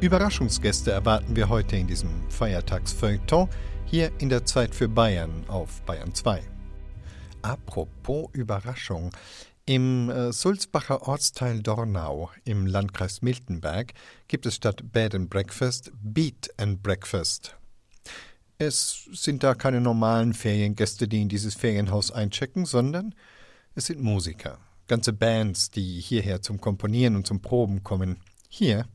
Überraschungsgäste 0.00 0.92
erwarten 0.92 1.34
wir 1.34 1.48
heute 1.48 1.74
in 1.74 1.88
diesem 1.88 2.30
Feiertagsfeuilleton 2.30 3.48
hier 3.84 4.12
in 4.18 4.28
der 4.28 4.44
Zeit 4.44 4.72
für 4.72 4.88
Bayern 4.88 5.42
auf 5.48 5.82
Bayern 5.82 6.14
2. 6.14 6.40
Apropos 7.42 8.28
Überraschung. 8.32 9.10
Im 9.66 10.08
äh, 10.08 10.32
Sulzbacher 10.32 11.08
Ortsteil 11.08 11.62
Dornau 11.62 12.30
im 12.44 12.66
Landkreis 12.66 13.22
Miltenberg 13.22 13.92
gibt 14.28 14.46
es 14.46 14.54
statt 14.54 14.84
Bed 14.92 15.16
and 15.16 15.30
Breakfast 15.30 15.90
Beat 16.00 16.48
and 16.58 16.80
Breakfast. 16.80 17.56
Es 18.56 19.08
sind 19.12 19.42
da 19.42 19.54
keine 19.54 19.80
normalen 19.80 20.32
Feriengäste, 20.32 21.08
die 21.08 21.22
in 21.22 21.28
dieses 21.28 21.56
Ferienhaus 21.56 22.12
einchecken, 22.12 22.66
sondern 22.66 23.16
es 23.74 23.86
sind 23.86 24.00
Musiker, 24.00 24.58
ganze 24.86 25.12
Bands, 25.12 25.72
die 25.72 26.00
hierher 26.00 26.40
zum 26.40 26.60
Komponieren 26.60 27.16
und 27.16 27.26
zum 27.26 27.42
Proben 27.42 27.82
kommen. 27.82 28.20
Hier 28.48 28.86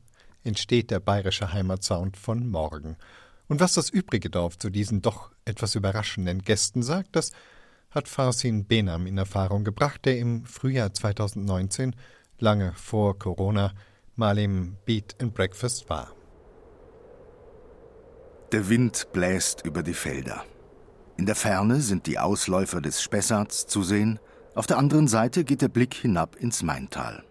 entsteht 0.44 0.90
der 0.90 1.00
bayerische 1.00 1.52
Heimatsound 1.52 2.16
von 2.16 2.48
morgen. 2.48 2.96
Und 3.48 3.60
was 3.60 3.74
das 3.74 3.90
übrige 3.90 4.30
Dorf 4.30 4.58
zu 4.58 4.70
diesen 4.70 5.02
doch 5.02 5.30
etwas 5.44 5.74
überraschenden 5.74 6.42
Gästen 6.42 6.82
sagt, 6.82 7.16
das 7.16 7.32
hat 7.90 8.08
Farsin 8.08 8.64
Benam 8.64 9.06
in 9.06 9.18
Erfahrung 9.18 9.64
gebracht, 9.64 10.04
der 10.04 10.18
im 10.18 10.44
Frühjahr 10.44 10.92
2019, 10.92 11.94
lange 12.38 12.72
vor 12.74 13.18
Corona, 13.18 13.72
mal 14.16 14.38
im 14.38 14.76
Beat 14.84 15.16
and 15.20 15.34
Breakfast 15.34 15.88
war. 15.88 16.12
Der 18.52 18.68
Wind 18.68 19.08
bläst 19.12 19.64
über 19.64 19.82
die 19.82 19.94
Felder. 19.94 20.44
In 21.16 21.26
der 21.26 21.36
Ferne 21.36 21.80
sind 21.80 22.06
die 22.06 22.18
Ausläufer 22.18 22.80
des 22.80 23.02
Spessarts 23.02 23.66
zu 23.66 23.82
sehen, 23.82 24.18
auf 24.54 24.66
der 24.66 24.78
anderen 24.78 25.08
Seite 25.08 25.44
geht 25.44 25.62
der 25.62 25.68
Blick 25.68 25.94
hinab 25.94 26.36
ins 26.36 26.62
Maintal. 26.62 27.24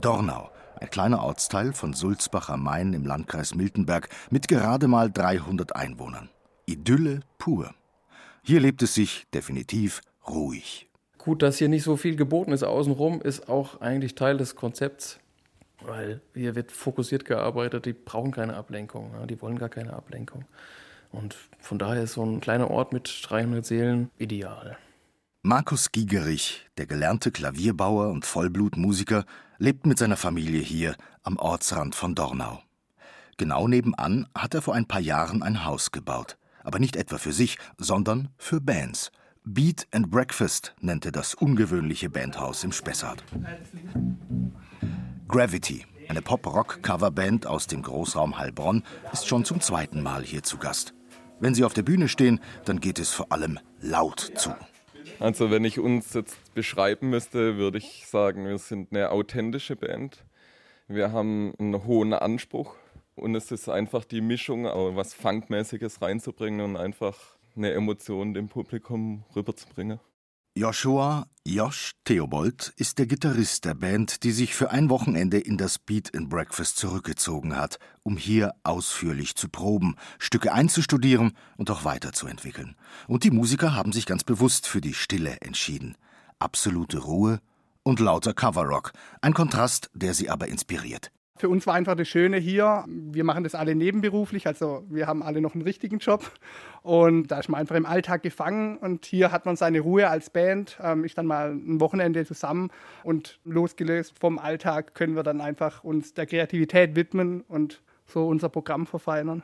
Dornau, 0.00 0.50
ein 0.82 0.90
kleiner 0.90 1.22
Ortsteil 1.22 1.72
von 1.72 1.94
Sulzbach 1.94 2.48
am 2.50 2.64
Main 2.64 2.92
im 2.92 3.06
Landkreis 3.06 3.54
Miltenberg 3.54 4.08
mit 4.30 4.48
gerade 4.48 4.88
mal 4.88 5.12
300 5.12 5.76
Einwohnern. 5.76 6.28
Idylle 6.66 7.20
pur. 7.38 7.72
Hier 8.42 8.58
lebt 8.58 8.82
es 8.82 8.94
sich 8.94 9.28
definitiv 9.32 10.00
ruhig. 10.28 10.88
Gut, 11.18 11.42
dass 11.42 11.58
hier 11.58 11.68
nicht 11.68 11.84
so 11.84 11.96
viel 11.96 12.16
geboten 12.16 12.50
ist 12.50 12.64
außenrum, 12.64 13.22
ist 13.22 13.48
auch 13.48 13.80
eigentlich 13.80 14.16
Teil 14.16 14.36
des 14.36 14.56
Konzepts, 14.56 15.20
weil 15.82 16.20
hier 16.34 16.56
wird 16.56 16.72
fokussiert 16.72 17.24
gearbeitet, 17.26 17.86
die 17.86 17.92
brauchen 17.92 18.32
keine 18.32 18.56
Ablenkung, 18.56 19.12
die 19.28 19.40
wollen 19.40 19.60
gar 19.60 19.68
keine 19.68 19.92
Ablenkung. 19.92 20.46
Und 21.12 21.36
von 21.60 21.78
daher 21.78 22.02
ist 22.02 22.14
so 22.14 22.24
ein 22.24 22.40
kleiner 22.40 22.72
Ort 22.72 22.92
mit 22.92 23.20
300 23.22 23.64
Seelen 23.64 24.10
ideal. 24.18 24.76
Markus 25.44 25.90
Gigerich, 25.90 26.68
der 26.78 26.86
gelernte 26.86 27.30
Klavierbauer 27.32 28.10
und 28.10 28.24
Vollblutmusiker, 28.24 29.24
lebt 29.62 29.86
mit 29.86 29.96
seiner 29.96 30.16
Familie 30.16 30.60
hier 30.60 30.96
am 31.22 31.36
Ortsrand 31.36 31.94
von 31.94 32.16
Dornau. 32.16 32.60
Genau 33.36 33.68
nebenan 33.68 34.26
hat 34.36 34.54
er 34.54 34.62
vor 34.62 34.74
ein 34.74 34.86
paar 34.86 35.00
Jahren 35.00 35.44
ein 35.44 35.64
Haus 35.64 35.92
gebaut. 35.92 36.36
Aber 36.64 36.80
nicht 36.80 36.96
etwa 36.96 37.16
für 37.16 37.32
sich, 37.32 37.58
sondern 37.78 38.30
für 38.38 38.60
Bands. 38.60 39.12
Beat 39.44 39.86
and 39.92 40.10
Breakfast 40.10 40.74
nennt 40.80 41.06
er 41.06 41.12
das 41.12 41.34
ungewöhnliche 41.34 42.10
Bandhaus 42.10 42.64
im 42.64 42.72
Spessart. 42.72 43.22
Gravity, 45.28 45.86
eine 46.08 46.22
Pop-Rock-Coverband 46.22 47.46
aus 47.46 47.68
dem 47.68 47.82
Großraum 47.82 48.38
Heilbronn, 48.38 48.82
ist 49.12 49.28
schon 49.28 49.44
zum 49.44 49.60
zweiten 49.60 50.02
Mal 50.02 50.24
hier 50.24 50.42
zu 50.42 50.58
Gast. 50.58 50.92
Wenn 51.38 51.54
sie 51.54 51.62
auf 51.62 51.72
der 51.72 51.84
Bühne 51.84 52.08
stehen, 52.08 52.40
dann 52.64 52.80
geht 52.80 52.98
es 52.98 53.10
vor 53.10 53.30
allem 53.30 53.60
laut 53.80 54.32
zu. 54.34 54.56
Also 55.18 55.50
wenn 55.50 55.64
ich 55.64 55.78
uns 55.78 56.14
jetzt 56.14 56.54
beschreiben 56.54 57.10
müsste, 57.10 57.56
würde 57.56 57.78
ich 57.78 58.06
sagen, 58.06 58.46
wir 58.46 58.58
sind 58.58 58.92
eine 58.92 59.10
authentische 59.10 59.76
Band. 59.76 60.24
Wir 60.88 61.12
haben 61.12 61.54
einen 61.58 61.84
hohen 61.84 62.12
Anspruch 62.12 62.74
und 63.14 63.34
es 63.34 63.50
ist 63.50 63.68
einfach 63.68 64.04
die 64.04 64.20
Mischung, 64.20 64.64
was 64.64 65.14
Funkmäßiges 65.14 66.02
reinzubringen 66.02 66.60
und 66.60 66.76
einfach 66.76 67.16
eine 67.56 67.72
Emotion 67.72 68.34
dem 68.34 68.48
Publikum 68.48 69.24
rüberzubringen. 69.36 70.00
Joshua 70.54 71.28
Josh 71.46 71.92
Theobold 72.04 72.74
ist 72.76 72.98
der 72.98 73.06
Gitarrist 73.06 73.64
der 73.64 73.72
Band, 73.72 74.22
die 74.22 74.32
sich 74.32 74.54
für 74.54 74.70
ein 74.70 74.90
Wochenende 74.90 75.38
in 75.38 75.56
das 75.56 75.78
Beat 75.78 76.14
and 76.14 76.28
Breakfast 76.28 76.76
zurückgezogen 76.76 77.56
hat, 77.56 77.78
um 78.02 78.18
hier 78.18 78.52
ausführlich 78.62 79.34
zu 79.34 79.48
proben, 79.48 79.96
Stücke 80.18 80.52
einzustudieren 80.52 81.32
und 81.56 81.70
auch 81.70 81.86
weiterzuentwickeln. 81.86 82.76
Und 83.08 83.24
die 83.24 83.30
Musiker 83.30 83.74
haben 83.74 83.92
sich 83.92 84.04
ganz 84.04 84.24
bewusst 84.24 84.66
für 84.66 84.82
die 84.82 84.92
Stille 84.92 85.40
entschieden. 85.40 85.96
Absolute 86.38 86.98
Ruhe 86.98 87.40
und 87.82 87.98
lauter 87.98 88.34
Coverrock, 88.34 88.92
ein 89.22 89.32
Kontrast, 89.32 89.88
der 89.94 90.12
sie 90.12 90.28
aber 90.28 90.48
inspiriert. 90.48 91.10
Für 91.36 91.48
uns 91.48 91.66
war 91.66 91.74
einfach 91.74 91.96
das 91.96 92.08
Schöne 92.08 92.36
hier, 92.36 92.84
wir 92.86 93.24
machen 93.24 93.42
das 93.42 93.54
alle 93.54 93.74
nebenberuflich, 93.74 94.46
also 94.46 94.84
wir 94.88 95.06
haben 95.06 95.22
alle 95.22 95.40
noch 95.40 95.54
einen 95.54 95.62
richtigen 95.62 95.98
Job. 95.98 96.30
Und 96.82 97.28
da 97.28 97.38
ist 97.38 97.48
man 97.48 97.60
einfach 97.60 97.74
im 97.74 97.86
Alltag 97.86 98.22
gefangen 98.22 98.76
und 98.76 99.06
hier 99.06 99.32
hat 99.32 99.46
man 99.46 99.56
seine 99.56 99.80
Ruhe 99.80 100.08
als 100.08 100.28
Band, 100.28 100.78
ähm, 100.82 101.04
ist 101.04 101.16
dann 101.16 101.26
mal 101.26 101.52
ein 101.52 101.80
Wochenende 101.80 102.26
zusammen 102.26 102.70
und 103.02 103.40
losgelöst 103.44 104.14
vom 104.18 104.38
Alltag 104.38 104.94
können 104.94 105.16
wir 105.16 105.22
dann 105.22 105.40
einfach 105.40 105.82
uns 105.84 106.12
der 106.12 106.26
Kreativität 106.26 106.96
widmen 106.96 107.40
und 107.48 107.82
so 108.06 108.26
unser 108.26 108.50
Programm 108.50 108.86
verfeinern. 108.86 109.42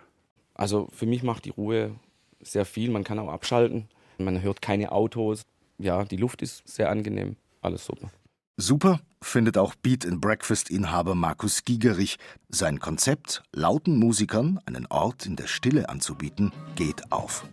Also 0.55 0.89
für 0.93 1.07
mich 1.07 1.23
macht 1.23 1.47
die 1.47 1.51
Ruhe 1.51 1.95
sehr 2.41 2.67
viel, 2.67 2.91
man 2.91 3.05
kann 3.05 3.19
auch 3.19 3.31
abschalten, 3.31 3.89
man 4.19 4.43
hört 4.43 4.61
keine 4.61 4.93
Autos, 4.93 5.47
ja, 5.79 6.05
die 6.05 6.17
Luft 6.17 6.43
ist 6.43 6.69
sehr 6.69 6.91
angenehm, 6.91 7.37
alles 7.63 7.87
super. 7.87 8.11
Super 8.57 9.01
findet 9.23 9.59
auch 9.59 9.75
Beat 9.75 10.07
and 10.07 10.21
Breakfast 10.21 10.71
Inhaber 10.71 11.15
Markus 11.15 11.65
Gigerich. 11.65 12.19
Sein 12.49 12.81
Konzept, 12.81 13.43
lauten 13.53 13.99
Musikern 13.99 14.61
einen 14.67 14.87
Ort 14.87 15.27
in 15.27 15.37
der 15.37 15.47
Stille 15.47 15.89
anzubieten, 15.89 16.53
geht 16.77 17.13
auf. 17.13 17.45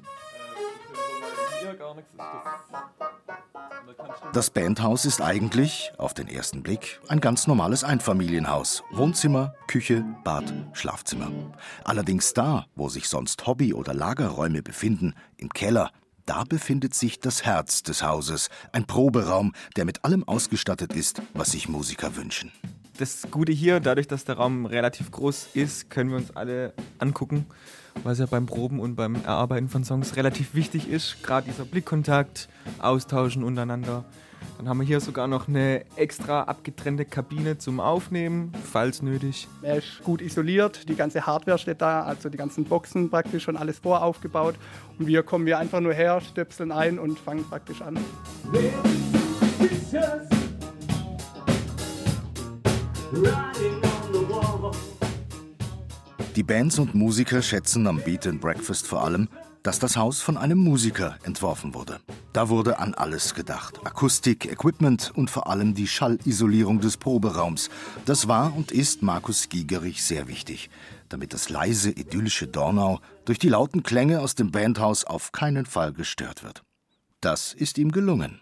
Das 4.34 4.50
Bandhaus 4.50 5.06
ist 5.06 5.22
eigentlich, 5.22 5.92
auf 5.98 6.14
den 6.14 6.28
ersten 6.28 6.62
Blick, 6.62 7.00
ein 7.08 7.22
ganz 7.22 7.48
normales 7.48 7.84
Einfamilienhaus. 7.84 8.84
Wohnzimmer, 8.92 9.56
Küche, 9.68 10.04
Bad, 10.24 10.54
Schlafzimmer. 10.74 11.32
Allerdings 11.84 12.34
da, 12.34 12.66
wo 12.76 12.90
sich 12.90 13.08
sonst 13.08 13.46
Hobby- 13.48 13.74
oder 13.74 13.94
Lagerräume 13.94 14.62
befinden, 14.62 15.14
im 15.38 15.50
Keller, 15.50 15.92
da 16.26 16.44
befindet 16.44 16.94
sich 16.94 17.20
das 17.20 17.46
Herz 17.46 17.84
des 17.84 18.04
Hauses, 18.04 18.50
ein 18.72 18.86
Proberaum, 18.86 19.54
der 19.76 19.86
mit 19.86 20.04
allem 20.04 20.24
ausgestattet 20.28 20.94
ist, 20.94 21.22
was 21.34 21.52
sich 21.52 21.70
Musiker 21.70 22.16
wünschen. 22.16 22.52
Das 22.98 23.28
Gute 23.30 23.52
hier, 23.52 23.80
dadurch, 23.80 24.08
dass 24.08 24.24
der 24.24 24.36
Raum 24.36 24.66
relativ 24.66 25.12
groß 25.12 25.50
ist, 25.54 25.90
können 25.90 26.12
wir 26.12 26.18
uns 26.18 26.36
alle 26.36 26.74
angucken, 26.98 27.46
was 28.04 28.20
ja 28.20 28.26
beim 28.26 28.46
Proben 28.46 28.80
und 28.80 28.96
beim 28.96 29.16
Erarbeiten 29.16 29.68
von 29.68 29.84
Songs 29.84 30.16
relativ 30.16 30.56
wichtig 30.56 30.88
ist. 30.90 31.22
Gerade 31.22 31.50
dieser 31.50 31.66
Blickkontakt, 31.66 32.48
Austauschen 32.80 33.44
untereinander. 33.44 34.06
Dann 34.58 34.70
haben 34.70 34.80
wir 34.80 34.88
hier 34.88 35.02
sogar 35.02 35.28
noch 35.28 35.48
eine 35.48 35.84
extra 35.98 36.44
abgetrennte 36.44 37.04
Kabine 37.04 37.58
zum 37.58 37.80
Aufnehmen, 37.80 38.54
falls 38.72 39.02
nötig. 39.02 39.48
Er 39.62 39.78
ist 39.78 40.02
gut 40.04 40.22
isoliert, 40.22 40.88
die 40.88 40.96
ganze 40.96 41.26
Hardware 41.26 41.58
steht 41.58 41.82
da, 41.82 42.04
also 42.04 42.30
die 42.30 42.38
ganzen 42.38 42.64
Boxen 42.64 43.10
praktisch 43.10 43.44
schon 43.44 43.58
alles 43.58 43.80
voraufgebaut. 43.80 44.56
Und 44.98 45.08
wir 45.08 45.24
kommen 45.24 45.46
hier 45.46 45.60
einfach 45.60 45.82
nur 45.82 45.94
her, 45.94 46.22
stöpseln 46.22 46.72
ein 46.72 47.00
und 47.00 47.20
fangen 47.20 47.44
praktisch 47.50 47.82
an. 47.82 48.00
Die 56.36 56.44
Bands 56.44 56.80
und 56.80 56.96
Musiker 56.96 57.42
schätzen 57.42 57.88
am 57.88 58.02
Beat 58.02 58.28
and 58.28 58.42
Breakfast 58.42 58.88
vor 58.88 59.04
allem, 59.04 59.30
dass 59.66 59.80
das 59.80 59.98
Haus 59.98 60.22
von 60.22 60.38
einem 60.38 60.60
Musiker 60.60 61.18
entworfen 61.24 61.74
wurde. 61.74 62.00
Da 62.34 62.50
wurde 62.50 62.78
an 62.78 62.94
alles 62.94 63.34
gedacht. 63.34 63.80
Akustik, 63.84 64.46
Equipment 64.46 65.12
und 65.16 65.32
vor 65.32 65.48
allem 65.50 65.74
die 65.74 65.88
Schallisolierung 65.88 66.82
des 66.82 66.98
Proberaums. 66.98 67.72
Das 68.06 68.28
war 68.28 68.56
und 68.56 68.72
ist 68.72 69.02
Markus 69.02 69.50
Gigerich 69.50 70.04
sehr 70.04 70.28
wichtig, 70.28 70.70
damit 71.10 71.34
das 71.34 71.50
leise, 71.50 71.90
idyllische 71.90 72.46
Dornau 72.46 73.00
durch 73.26 73.40
die 73.40 73.50
lauten 73.50 73.82
Klänge 73.82 74.22
aus 74.22 74.36
dem 74.36 74.52
Bandhaus 74.52 75.04
auf 75.04 75.32
keinen 75.32 75.66
Fall 75.66 75.94
gestört 75.94 76.44
wird. 76.44 76.62
Das 77.20 77.52
ist 77.52 77.80
ihm 77.80 77.92
gelungen. 77.92 78.42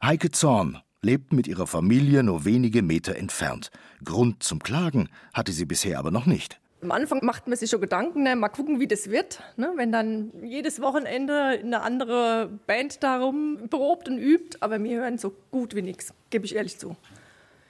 Heike 0.00 0.30
Zorn 0.30 0.78
lebt 1.02 1.32
mit 1.32 1.48
ihrer 1.48 1.66
Familie 1.66 2.22
nur 2.22 2.44
wenige 2.44 2.82
Meter 2.82 3.16
entfernt. 3.16 3.72
Grund 4.04 4.44
zum 4.44 4.60
Klagen 4.60 5.08
hatte 5.34 5.50
sie 5.50 5.64
bisher 5.64 5.98
aber 5.98 6.12
noch 6.12 6.26
nicht. 6.26 6.60
Am 6.82 6.90
Anfang 6.90 7.24
macht 7.24 7.48
man 7.48 7.56
sich 7.56 7.70
schon 7.70 7.80
Gedanken, 7.80 8.22
ne? 8.22 8.36
mal 8.36 8.48
gucken, 8.48 8.80
wie 8.80 8.86
das 8.86 9.10
wird. 9.10 9.40
Ne? 9.56 9.72
Wenn 9.76 9.92
dann 9.92 10.30
jedes 10.42 10.80
Wochenende 10.80 11.34
eine 11.34 11.80
andere 11.80 12.50
Band 12.66 13.02
darum 13.02 13.68
probt 13.70 14.08
und 14.08 14.18
übt. 14.18 14.58
Aber 14.60 14.82
wir 14.82 14.98
hören 14.98 15.18
so 15.18 15.32
gut 15.50 15.74
wie 15.74 15.82
nichts, 15.82 16.12
gebe 16.30 16.44
ich 16.44 16.54
ehrlich 16.54 16.78
zu. 16.78 16.96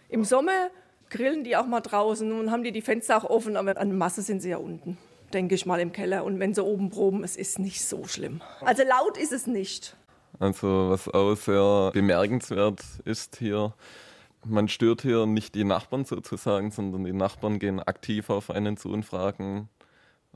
Im 0.09 0.25
Sommer 0.25 0.71
grillen 1.09 1.45
die 1.45 1.57
auch 1.57 1.67
mal 1.67 1.81
draußen 1.81 2.33
und 2.33 2.51
haben 2.51 2.65
die 2.65 2.73
die 2.73 2.83
Fenster 2.83 3.17
auch 3.17 3.25
offen, 3.25 3.57
aber 3.57 3.79
an 3.79 3.97
Masse 3.97 4.23
sind 4.23 4.41
sie 4.41 4.51
ja 4.51 4.57
unten, 4.57 4.99
denke 5.33 5.55
ich 5.55 5.67
mal 5.67 5.81
im 5.81 5.93
Keller. 5.93 6.25
Und 6.25 6.41
wenn 6.41 6.55
sie 6.55 6.65
oben 6.65 6.91
proben, 6.91 7.25
es 7.25 7.37
ist 7.37 7.59
nicht 7.59 7.85
so 7.85 8.05
schlimm. 8.07 8.41
Also 8.63 8.83
laut 8.83 9.17
ist 9.17 9.33
es 9.33 9.47
nicht. 9.47 9.97
Also 10.39 10.91
was 10.91 11.09
auch 11.09 11.35
sehr 11.35 11.91
bemerkenswert 11.93 12.81
ist 13.05 13.37
hier, 13.37 13.73
man 14.49 14.69
stört 14.69 15.03
hier 15.03 15.27
nicht 15.27 15.55
die 15.55 15.65
Nachbarn 15.65 16.05
sozusagen, 16.05 16.71
sondern 16.71 17.05
die 17.05 17.13
Nachbarn 17.13 17.59
gehen 17.59 17.81
aktiv 17.81 18.31
auf 18.31 18.51
einen 18.51 18.77
zu 18.77 18.91
und 18.91 19.05
fragen, 19.05 19.69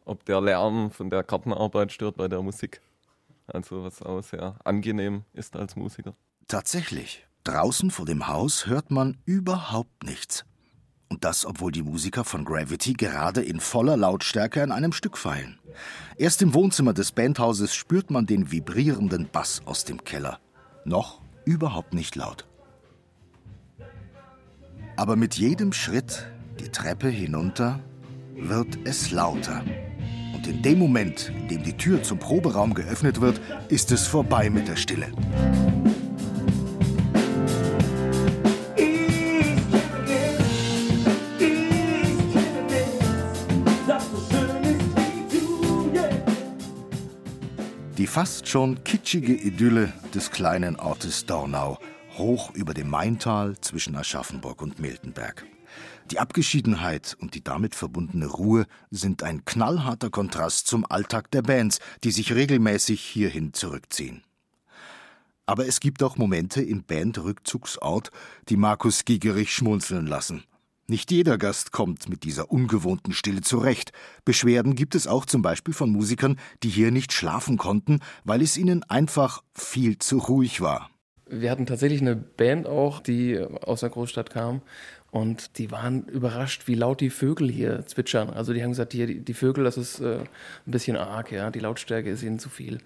ob 0.05 0.25
der 0.25 0.41
Lärm 0.41 0.91
von 0.91 1.11
der 1.11 1.23
Gartenarbeit 1.23 1.93
stört 1.93 2.17
bei 2.17 2.29
der 2.29 2.43
Musik. 2.43 2.81
Also 3.47 3.85
was 3.85 4.03
auch 4.03 4.23
sehr 4.23 4.57
angenehm 4.65 5.25
ist 5.33 5.57
als 5.57 5.77
Musiker. 5.77 6.15
Tatsächlich, 6.49 7.27
draußen 7.45 7.91
vor 7.91 8.07
dem 8.07 8.29
Haus 8.29 8.67
hört 8.67 8.91
man 8.91 9.17
überhaupt 9.25 10.05
nichts. 10.05 10.45
Und 11.09 11.25
das, 11.25 11.45
obwohl 11.45 11.73
die 11.73 11.83
Musiker 11.83 12.25
von 12.25 12.45
Gravity 12.45 12.93
gerade 12.93 13.43
in 13.43 13.59
voller 13.59 13.97
Lautstärke 13.97 14.63
an 14.63 14.71
einem 14.71 14.93
Stück 14.93 15.19
feilen. 15.19 15.59
Erst 16.17 16.41
im 16.41 16.55
Wohnzimmer 16.55 16.93
des 16.93 17.11
Bandhauses 17.11 17.75
spürt 17.75 18.11
man 18.11 18.27
den 18.27 18.53
vibrierenden 18.53 19.29
Bass 19.29 19.63
aus 19.65 19.85
dem 19.85 20.05
Keller. 20.05 20.39
Noch 20.85 21.21
überhaupt 21.45 21.95
nicht 21.95 22.15
laut. 22.15 22.47
Aber 25.01 25.17
mit 25.17 25.37
jedem 25.37 25.73
Schritt 25.73 26.27
die 26.61 26.69
Treppe 26.69 27.09
hinunter 27.09 27.81
wird 28.37 28.77
es 28.85 29.11
lauter. 29.11 29.65
Und 30.35 30.47
in 30.47 30.61
dem 30.61 30.79
Moment, 30.79 31.33
in 31.41 31.49
dem 31.49 31.63
die 31.63 31.73
Tür 31.73 32.03
zum 32.03 32.19
Proberaum 32.19 32.75
geöffnet 32.75 33.19
wird, 33.19 33.41
ist 33.71 33.93
es 33.93 34.07
vorbei 34.07 34.51
mit 34.51 34.69
der 34.69 34.77
Stille. 34.77 35.11
Die 47.97 48.07
fast 48.07 48.49
schon 48.49 48.85
kitschige 48.85 49.33
Idylle 49.33 49.95
des 50.15 50.31
kleinen 50.31 50.77
Ortes 50.77 51.25
Dornau, 51.25 51.79
hoch 52.21 52.55
über 52.55 52.75
dem 52.75 52.89
Maintal 52.89 53.59
zwischen 53.61 53.97
Aschaffenburg 53.97 54.63
und 54.63 54.79
Miltenberg. 54.79 55.45
Die 56.11 56.19
Abgeschiedenheit 56.19 57.17
und 57.21 57.35
die 57.35 57.43
damit 57.43 57.75
verbundene 57.75 58.27
Ruhe 58.27 58.67
sind 58.91 59.23
ein 59.23 59.45
knallharter 59.45 60.11
Kontrast 60.11 60.67
zum 60.67 60.85
Alltag 60.85 61.31
der 61.31 61.43
Bands, 61.43 61.79
die 62.05 62.11
sich 62.11 62.33
regelmäßig 62.33 63.01
hierhin 63.01 63.53
zurückziehen. 63.53 64.23
Aber 65.47 65.67
es 65.67 65.81
gibt 65.81 66.03
auch 66.03 66.17
Momente 66.17 66.63
im 66.63 66.85
Bandrückzugsort, 66.85 68.11
die 68.49 68.57
Markus 68.57 69.05
Gigerich 69.05 69.53
schmunzeln 69.53 70.07
lassen. 70.07 70.45
Nicht 70.87 71.13
jeder 71.13 71.39
Gast 71.39 71.71
kommt 71.71 72.09
mit 72.09 72.25
dieser 72.25 72.51
ungewohnten 72.51 73.13
Stille 73.13 73.43
zurecht. 73.43 73.93
Beschwerden 74.25 74.75
gibt 74.75 74.97
es 74.97 75.07
auch 75.07 75.25
zum 75.25 75.43
Beispiel 75.43 75.73
von 75.73 75.91
Musikern, 75.91 76.39
die 76.65 76.69
hier 76.69 76.91
nicht 76.91 77.13
schlafen 77.13 77.59
konnten, 77.59 78.01
weil 78.25 78.43
es 78.43 78.57
ihnen 78.57 78.83
einfach 78.85 79.43
viel 79.55 79.99
zu 79.99 80.19
ruhig 80.19 80.61
war. 80.61 80.91
Wir 81.31 81.51
hatten 81.51 81.67
tatsächlich 81.67 82.01
eine 82.01 82.17
Band 82.17 82.67
auch, 82.67 83.01
die 83.01 83.39
aus 83.39 83.81
der 83.81 83.91
Großstadt 83.91 84.31
kam. 84.31 84.63
Und 85.11 85.59
die 85.59 85.71
waren 85.71 86.05
überrascht, 86.05 86.69
wie 86.69 86.75
laut 86.75 87.01
die 87.01 87.11
Vögel 87.11 87.51
hier 87.51 87.85
zwitschern. 87.87 88.31
Also 88.31 88.53
die 88.53 88.63
haben 88.63 88.71
gesagt, 88.71 88.93
hier, 88.93 89.07
die, 89.07 89.21
die 89.21 89.35
Vögel, 89.35 89.65
das 89.65 89.77
ist 89.77 90.01
äh, 90.01 90.19
ein 90.19 90.71
bisschen 90.71 90.97
arg, 90.97 91.33
ja. 91.33 91.51
Die 91.51 91.59
Lautstärke 91.59 92.11
ist 92.11 92.23
ihnen 92.23 92.39
zu 92.39 92.49
viel. 92.49 92.79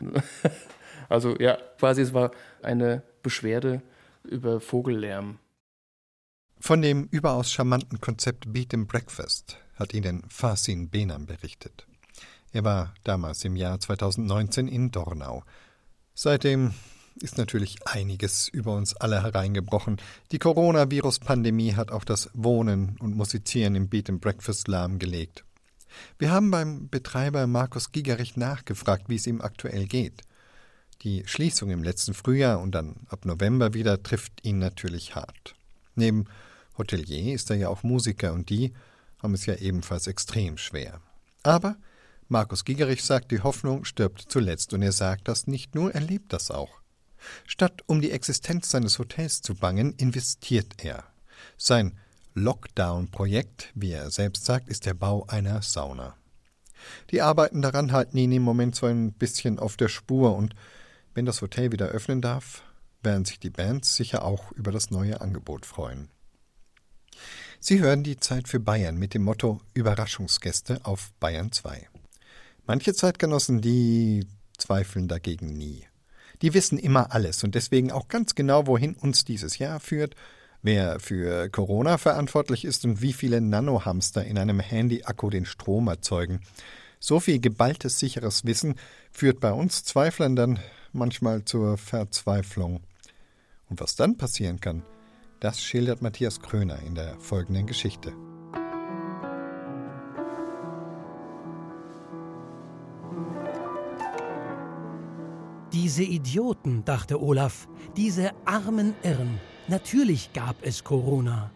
also 1.08 1.36
ja, 1.38 1.58
quasi 1.78 2.02
es 2.02 2.14
war 2.14 2.30
eine 2.62 3.02
Beschwerde 3.22 3.82
über 4.24 4.60
Vogellärm. 4.60 5.38
Von 6.60 6.80
dem 6.80 7.08
überaus 7.10 7.52
charmanten 7.52 8.00
Konzept 8.00 8.50
Beat 8.52 8.72
and 8.72 8.88
Breakfast 8.88 9.58
hat 9.74 9.92
Ihnen 9.92 10.22
Fasin 10.28 10.88
Benam 10.88 11.26
berichtet. 11.26 11.86
Er 12.52 12.64
war 12.64 12.94
damals 13.04 13.44
im 13.44 13.56
Jahr 13.56 13.80
2019 13.80 14.68
in 14.68 14.90
Dornau. 14.90 15.42
Seitdem 16.14 16.72
ist 17.16 17.38
natürlich 17.38 17.76
einiges 17.86 18.48
über 18.48 18.74
uns 18.74 18.96
alle 18.96 19.22
hereingebrochen. 19.22 19.98
Die 20.32 20.38
Coronavirus-Pandemie 20.38 21.74
hat 21.74 21.90
auch 21.90 22.04
das 22.04 22.30
Wohnen 22.34 22.96
und 23.00 23.16
Musizieren 23.16 23.74
im 23.74 23.88
Beat 23.88 24.10
and 24.10 24.20
Breakfast 24.20 24.68
lahmgelegt. 24.68 25.44
Wir 26.18 26.30
haben 26.30 26.50
beim 26.50 26.88
Betreiber 26.88 27.46
Markus 27.46 27.92
Gigerich 27.92 28.36
nachgefragt, 28.36 29.08
wie 29.08 29.16
es 29.16 29.26
ihm 29.26 29.40
aktuell 29.40 29.86
geht. 29.86 30.22
Die 31.02 31.22
Schließung 31.26 31.70
im 31.70 31.82
letzten 31.82 32.14
Frühjahr 32.14 32.60
und 32.60 32.74
dann 32.74 33.06
ab 33.08 33.24
November 33.24 33.74
wieder 33.74 34.02
trifft 34.02 34.44
ihn 34.44 34.58
natürlich 34.58 35.14
hart. 35.14 35.54
Neben 35.94 36.24
Hotelier 36.76 37.34
ist 37.34 37.50
er 37.50 37.56
ja 37.56 37.68
auch 37.68 37.82
Musiker 37.82 38.32
und 38.32 38.50
die 38.50 38.72
haben 39.22 39.34
es 39.34 39.46
ja 39.46 39.54
ebenfalls 39.54 40.06
extrem 40.06 40.58
schwer. 40.58 41.00
Aber 41.42 41.76
Markus 42.28 42.64
Gigerich 42.64 43.04
sagt, 43.04 43.30
die 43.30 43.40
Hoffnung 43.40 43.84
stirbt 43.84 44.24
zuletzt 44.28 44.72
und 44.72 44.82
er 44.82 44.92
sagt 44.92 45.28
das 45.28 45.46
nicht 45.46 45.74
nur, 45.74 45.94
er 45.94 46.00
lebt 46.00 46.32
das 46.32 46.50
auch. 46.50 46.80
Statt 47.46 47.82
um 47.86 48.00
die 48.00 48.10
Existenz 48.10 48.70
seines 48.70 48.98
Hotels 48.98 49.42
zu 49.42 49.54
bangen, 49.54 49.94
investiert 49.94 50.84
er. 50.84 51.04
Sein 51.56 51.98
Lockdown-Projekt, 52.34 53.70
wie 53.74 53.92
er 53.92 54.10
selbst 54.10 54.44
sagt, 54.44 54.68
ist 54.68 54.86
der 54.86 54.94
Bau 54.94 55.24
einer 55.28 55.62
Sauna. 55.62 56.16
Die 57.10 57.22
Arbeiten 57.22 57.62
daran 57.62 57.92
halten 57.92 58.18
ihn 58.18 58.32
im 58.32 58.42
Moment 58.42 58.74
so 58.74 58.86
ein 58.86 59.12
bisschen 59.12 59.58
auf 59.58 59.76
der 59.76 59.88
Spur 59.88 60.34
und 60.36 60.54
wenn 61.14 61.26
das 61.26 61.40
Hotel 61.42 61.72
wieder 61.72 61.86
öffnen 61.86 62.20
darf, 62.20 62.62
werden 63.02 63.24
sich 63.24 63.38
die 63.38 63.50
Bands 63.50 63.94
sicher 63.94 64.24
auch 64.24 64.50
über 64.52 64.72
das 64.72 64.90
neue 64.90 65.20
Angebot 65.20 65.64
freuen. 65.66 66.08
Sie 67.60 67.80
hören 67.80 68.02
die 68.02 68.18
Zeit 68.18 68.48
für 68.48 68.60
Bayern 68.60 68.96
mit 68.96 69.14
dem 69.14 69.22
Motto 69.22 69.60
Überraschungsgäste 69.72 70.80
auf 70.84 71.12
Bayern 71.20 71.52
2. 71.52 71.88
Manche 72.66 72.94
Zeitgenossen, 72.94 73.60
die 73.60 74.26
zweifeln 74.58 75.08
dagegen 75.08 75.56
nie. 75.56 75.86
Die 76.42 76.54
wissen 76.54 76.78
immer 76.78 77.12
alles 77.12 77.44
und 77.44 77.54
deswegen 77.54 77.92
auch 77.92 78.08
ganz 78.08 78.34
genau, 78.34 78.66
wohin 78.66 78.94
uns 78.94 79.24
dieses 79.24 79.58
Jahr 79.58 79.80
führt, 79.80 80.14
wer 80.62 80.98
für 80.98 81.48
Corona 81.50 81.98
verantwortlich 81.98 82.64
ist 82.64 82.84
und 82.84 83.00
wie 83.00 83.12
viele 83.12 83.40
Nanohamster 83.40 84.24
in 84.24 84.38
einem 84.38 84.60
Handy-Akku 84.60 85.30
den 85.30 85.46
Strom 85.46 85.88
erzeugen. 85.88 86.40
So 86.98 87.20
viel 87.20 87.38
geballtes, 87.38 87.98
sicheres 87.98 88.44
Wissen 88.44 88.76
führt 89.12 89.40
bei 89.40 89.52
uns 89.52 89.84
Zweiflern 89.84 90.36
dann 90.36 90.58
manchmal 90.92 91.44
zur 91.44 91.76
Verzweiflung. 91.76 92.80
Und 93.68 93.80
was 93.80 93.96
dann 93.96 94.16
passieren 94.16 94.60
kann, 94.60 94.82
das 95.40 95.62
schildert 95.62 96.00
Matthias 96.00 96.40
Kröner 96.40 96.78
in 96.86 96.94
der 96.94 97.18
folgenden 97.20 97.66
Geschichte. 97.66 98.14
Diese 105.84 106.02
Idioten, 106.02 106.82
dachte 106.86 107.22
Olaf, 107.22 107.68
diese 107.94 108.30
armen 108.46 108.94
Irren. 109.02 109.38
Natürlich 109.68 110.32
gab 110.32 110.56
es 110.62 110.82
Corona. 110.82 111.50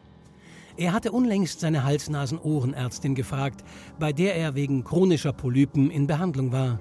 Er 0.77 0.93
hatte 0.93 1.13
unlängst 1.13 1.61
seine 1.61 1.83
Hals-Nasen-Ohrenärztin 1.83 3.15
gefragt, 3.15 3.65
bei 3.99 4.13
der 4.13 4.37
er 4.37 4.55
wegen 4.55 4.85
chronischer 4.85 5.33
Polypen 5.33 5.91
in 5.91 6.07
Behandlung 6.07 6.53
war. 6.53 6.79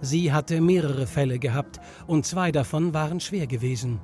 Sie 0.00 0.32
hatte 0.32 0.60
mehrere 0.60 1.06
Fälle 1.06 1.38
gehabt 1.38 1.78
und 2.08 2.26
zwei 2.26 2.50
davon 2.50 2.92
waren 2.92 3.20
schwer 3.20 3.46
gewesen. 3.46 4.00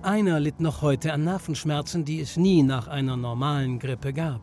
Einer 0.00 0.40
litt 0.40 0.60
noch 0.60 0.80
heute 0.80 1.12
an 1.12 1.24
Nervenschmerzen, 1.24 2.06
die 2.06 2.20
es 2.20 2.38
nie 2.38 2.62
nach 2.62 2.88
einer 2.88 3.18
normalen 3.18 3.78
Grippe 3.78 4.14
gab. 4.14 4.40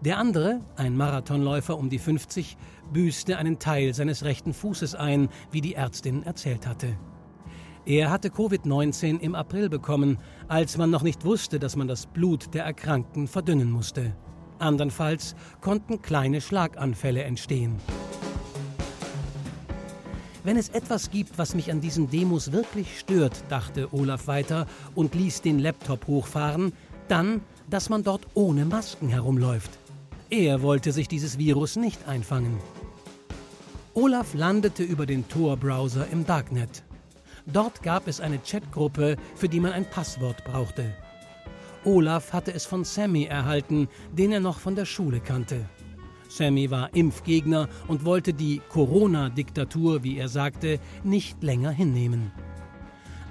Der 0.00 0.18
andere, 0.18 0.60
ein 0.76 0.96
Marathonläufer 0.96 1.78
um 1.78 1.90
die 1.90 1.98
50, 1.98 2.56
büßte 2.92 3.38
einen 3.38 3.58
Teil 3.58 3.94
seines 3.94 4.24
rechten 4.24 4.52
Fußes 4.52 4.94
ein, 4.94 5.28
wie 5.50 5.60
die 5.60 5.74
Ärztin 5.74 6.22
erzählt 6.22 6.66
hatte. 6.66 6.96
Er 7.84 8.10
hatte 8.10 8.30
Covid-19 8.30 9.20
im 9.20 9.34
April 9.34 9.68
bekommen, 9.68 10.18
als 10.48 10.76
man 10.76 10.90
noch 10.90 11.02
nicht 11.02 11.24
wusste, 11.24 11.60
dass 11.60 11.76
man 11.76 11.86
das 11.86 12.06
Blut 12.06 12.52
der 12.52 12.64
Erkrankten 12.64 13.28
verdünnen 13.28 13.70
musste. 13.70 14.16
Andernfalls 14.58 15.36
konnten 15.60 16.02
kleine 16.02 16.40
Schlaganfälle 16.40 17.22
entstehen. 17.22 17.76
Wenn 20.42 20.56
es 20.56 20.68
etwas 20.68 21.10
gibt, 21.10 21.38
was 21.38 21.54
mich 21.54 21.72
an 21.72 21.80
diesen 21.80 22.08
Demos 22.08 22.52
wirklich 22.52 23.00
stört, 23.00 23.44
dachte 23.48 23.92
Olaf 23.92 24.28
weiter 24.28 24.66
und 24.94 25.14
ließ 25.14 25.42
den 25.42 25.58
Laptop 25.58 26.06
hochfahren, 26.06 26.72
dann, 27.08 27.40
dass 27.70 27.88
man 27.88 28.02
dort 28.02 28.26
ohne 28.34 28.64
Masken 28.64 29.08
herumläuft. 29.08 29.70
Er 30.30 30.62
wollte 30.62 30.92
sich 30.92 31.08
dieses 31.08 31.38
Virus 31.38 31.76
nicht 31.76 32.08
einfangen. 32.08 32.58
Olaf 33.94 34.34
landete 34.34 34.82
über 34.82 35.06
den 35.06 35.28
Tor-Browser 35.28 36.06
im 36.12 36.26
Darknet. 36.26 36.82
Dort 37.46 37.82
gab 37.82 38.08
es 38.08 38.20
eine 38.20 38.38
Chatgruppe, 38.38 39.16
für 39.34 39.48
die 39.48 39.60
man 39.60 39.72
ein 39.72 39.88
Passwort 39.88 40.44
brauchte. 40.44 40.94
Olaf 41.84 42.32
hatte 42.32 42.52
es 42.52 42.66
von 42.66 42.84
Sammy 42.84 43.24
erhalten, 43.24 43.88
den 44.12 44.32
er 44.32 44.40
noch 44.40 44.58
von 44.58 44.74
der 44.74 44.84
Schule 44.84 45.20
kannte. 45.20 45.64
Sammy 46.28 46.70
war 46.70 46.92
Impfgegner 46.94 47.68
und 47.86 48.04
wollte 48.04 48.34
die 48.34 48.60
Corona-Diktatur, 48.68 50.02
wie 50.02 50.18
er 50.18 50.28
sagte, 50.28 50.80
nicht 51.04 51.42
länger 51.44 51.70
hinnehmen. 51.70 52.32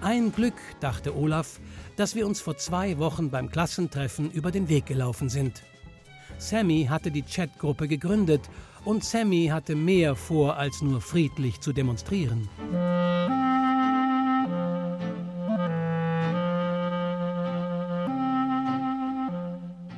Ein 0.02 0.32
Glück, 0.32 0.56
dachte 0.80 1.16
Olaf, 1.16 1.60
dass 1.96 2.16
wir 2.16 2.26
uns 2.28 2.42
vor 2.42 2.58
zwei 2.58 2.98
Wochen 2.98 3.30
beim 3.30 3.50
Klassentreffen 3.50 4.32
über 4.32 4.52
den 4.52 4.70
Weg 4.70 4.86
gelaufen 4.86 5.30
sind. 5.30 5.64
Sammy 6.38 6.88
hatte 6.90 7.12
die 7.12 7.24
Chatgruppe 7.24 7.88
gegründet 7.88 8.50
und 8.84 9.04
Sammy 9.04 9.48
hatte 9.52 9.76
mehr 9.76 10.16
vor, 10.16 10.58
als 10.58 10.82
nur 10.82 11.02
friedlich 11.02 11.62
zu 11.62 11.72
demonstrieren. 11.74 12.50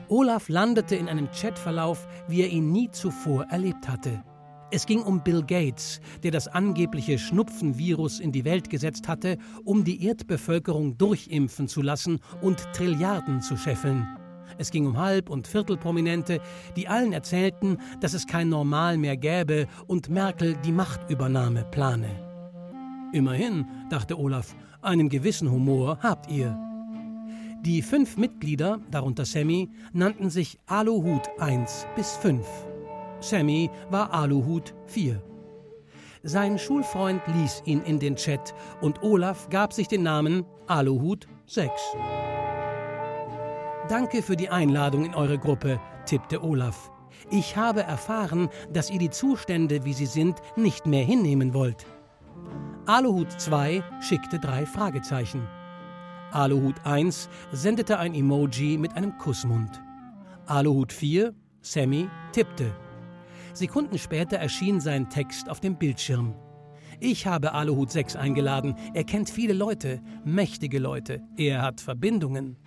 Olaf 0.09 0.47
landete 0.47 0.95
in 0.95 1.09
einem 1.09 1.29
Chatverlauf, 1.31 2.07
wie 2.27 2.41
er 2.41 2.47
ihn 2.47 2.71
nie 2.71 2.89
zuvor 2.91 3.45
erlebt 3.49 3.87
hatte. 3.89 4.23
Es 4.69 4.85
ging 4.85 5.01
um 5.01 5.23
Bill 5.23 5.43
Gates, 5.43 6.01
der 6.23 6.31
das 6.31 6.49
angebliche 6.49 7.17
Schnupfenvirus 7.17 8.19
in 8.19 8.33
die 8.33 8.43
Welt 8.43 8.69
gesetzt 8.69 9.07
hatte, 9.07 9.37
um 9.63 9.85
die 9.85 10.05
Erdbevölkerung 10.05 10.97
durchimpfen 10.97 11.69
zu 11.69 11.81
lassen 11.81 12.19
und 12.41 12.67
Trilliarden 12.73 13.41
zu 13.41 13.55
scheffeln. 13.55 14.05
Es 14.57 14.69
ging 14.69 14.85
um 14.85 14.97
Halb- 14.97 15.29
und 15.29 15.47
Viertelprominente, 15.47 16.41
die 16.75 16.89
allen 16.89 17.13
erzählten, 17.13 17.77
dass 18.01 18.13
es 18.13 18.27
kein 18.27 18.49
Normal 18.49 18.97
mehr 18.97 19.15
gäbe 19.15 19.67
und 19.87 20.09
Merkel 20.09 20.57
die 20.65 20.73
Machtübernahme 20.73 21.63
plane. 21.71 22.09
Immerhin, 23.13 23.65
dachte 23.89 24.19
Olaf, 24.19 24.53
einen 24.81 25.07
gewissen 25.07 25.49
Humor 25.49 25.99
habt 26.01 26.29
ihr. 26.29 26.57
Die 27.61 27.81
fünf 27.81 28.17
Mitglieder, 28.17 28.79
darunter 28.91 29.23
Sammy, 29.23 29.69
nannten 29.93 30.29
sich 30.29 30.59
Aluhut 30.65 31.23
1 31.39 31.87
bis 31.95 32.17
5. 32.17 32.45
Sammy 33.27 33.69
war 33.89 34.13
Aluhut 34.13 34.73
4. 34.85 35.21
Sein 36.23 36.57
Schulfreund 36.57 37.21
ließ 37.27 37.63
ihn 37.65 37.81
in 37.81 37.99
den 37.99 38.15
Chat 38.15 38.53
und 38.79 39.03
Olaf 39.03 39.49
gab 39.49 39.73
sich 39.73 39.89
den 39.89 40.03
Namen 40.03 40.45
Aluhut 40.67 41.27
6. 41.45 41.69
Danke 43.89 44.21
für 44.21 44.37
die 44.37 44.49
Einladung 44.49 45.03
in 45.03 45.13
eure 45.13 45.37
Gruppe, 45.37 45.77
tippte 46.05 46.41
Olaf. 46.41 46.89
Ich 47.29 47.57
habe 47.57 47.83
erfahren, 47.83 48.47
dass 48.71 48.89
ihr 48.89 48.99
die 48.99 49.09
Zustände, 49.09 49.83
wie 49.83 49.93
sie 49.93 50.05
sind, 50.05 50.37
nicht 50.55 50.85
mehr 50.85 51.03
hinnehmen 51.03 51.53
wollt. 51.53 51.85
Aluhut 52.85 53.33
2 53.33 53.83
schickte 53.99 54.39
drei 54.39 54.65
Fragezeichen. 54.65 55.45
Aluhut 56.31 56.75
1 56.85 57.27
sendete 57.51 57.99
ein 57.99 58.13
Emoji 58.13 58.77
mit 58.77 58.95
einem 58.95 59.17
Kussmund. 59.17 59.81
Aluhut 60.45 60.93
4, 60.93 61.33
Sammy, 61.61 62.07
tippte. 62.31 62.73
Sekunden 63.57 63.97
später 63.97 64.37
erschien 64.37 64.79
sein 64.79 65.09
Text 65.09 65.49
auf 65.49 65.59
dem 65.59 65.77
Bildschirm. 65.77 66.35
Ich 66.99 67.27
habe 67.27 67.53
Aluhut 67.53 67.91
6 67.91 68.15
eingeladen. 68.15 68.75
Er 68.93 69.03
kennt 69.03 69.29
viele 69.29 69.53
Leute, 69.53 70.01
mächtige 70.25 70.79
Leute. 70.79 71.21
Er 71.37 71.61
hat 71.61 71.81
Verbindungen. 71.81 72.57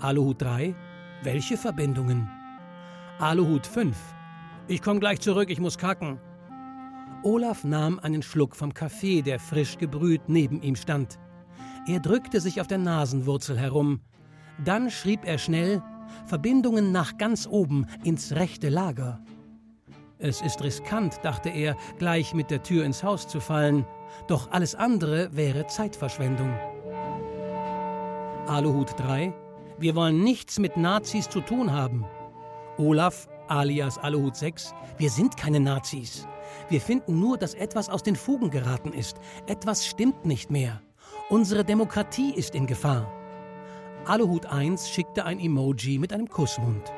Aluhut 0.00 0.42
3, 0.42 0.74
welche 1.22 1.56
Verbindungen? 1.56 2.28
Aluhut 3.18 3.66
5, 3.66 3.96
ich 4.68 4.82
komme 4.82 5.00
gleich 5.00 5.20
zurück, 5.20 5.50
ich 5.50 5.60
muss 5.60 5.78
kacken. 5.78 6.18
Olaf 7.22 7.62
nahm 7.62 7.98
einen 8.00 8.22
Schluck 8.22 8.56
vom 8.56 8.74
Kaffee, 8.74 9.22
der 9.22 9.38
frisch 9.38 9.78
gebrüht 9.78 10.22
neben 10.28 10.60
ihm 10.62 10.74
stand. 10.74 11.18
Er 11.86 12.00
drückte 12.00 12.40
sich 12.40 12.60
auf 12.60 12.66
der 12.66 12.78
Nasenwurzel 12.78 13.58
herum. 13.58 14.00
Dann 14.64 14.90
schrieb 14.90 15.24
er 15.24 15.38
schnell 15.38 15.82
Verbindungen 16.26 16.90
nach 16.90 17.16
ganz 17.16 17.46
oben 17.46 17.86
ins 18.02 18.32
rechte 18.32 18.68
Lager. 18.68 19.20
Es 20.22 20.40
ist 20.40 20.62
riskant, 20.62 21.20
dachte 21.22 21.50
er, 21.50 21.76
gleich 21.98 22.32
mit 22.32 22.50
der 22.50 22.62
Tür 22.62 22.86
ins 22.86 23.02
Haus 23.02 23.28
zu 23.28 23.40
fallen, 23.40 23.84
doch 24.28 24.50
alles 24.50 24.74
andere 24.74 25.36
wäre 25.36 25.66
Zeitverschwendung. 25.66 26.58
Aluhut 28.46 28.98
3 28.98 29.34
wir 29.82 29.96
wollen 29.96 30.22
nichts 30.22 30.60
mit 30.60 30.76
Nazis 30.76 31.28
zu 31.28 31.40
tun 31.40 31.72
haben. 31.72 32.04
Olaf, 32.78 33.28
alias 33.48 33.98
Aluhut 33.98 34.36
6, 34.36 34.72
wir 34.96 35.10
sind 35.10 35.36
keine 35.36 35.58
Nazis. 35.58 36.28
Wir 36.68 36.80
finden 36.80 37.18
nur, 37.18 37.36
dass 37.36 37.54
etwas 37.54 37.88
aus 37.88 38.04
den 38.04 38.14
Fugen 38.14 38.50
geraten 38.50 38.92
ist. 38.92 39.16
Etwas 39.48 39.84
stimmt 39.84 40.24
nicht 40.24 40.52
mehr. 40.52 40.80
Unsere 41.30 41.64
Demokratie 41.64 42.32
ist 42.32 42.54
in 42.54 42.68
Gefahr. 42.68 43.10
Aluhut 44.04 44.46
1 44.46 44.88
schickte 44.88 45.24
ein 45.24 45.40
Emoji 45.40 45.98
mit 45.98 46.12
einem 46.12 46.28
Kussmund. 46.28 46.92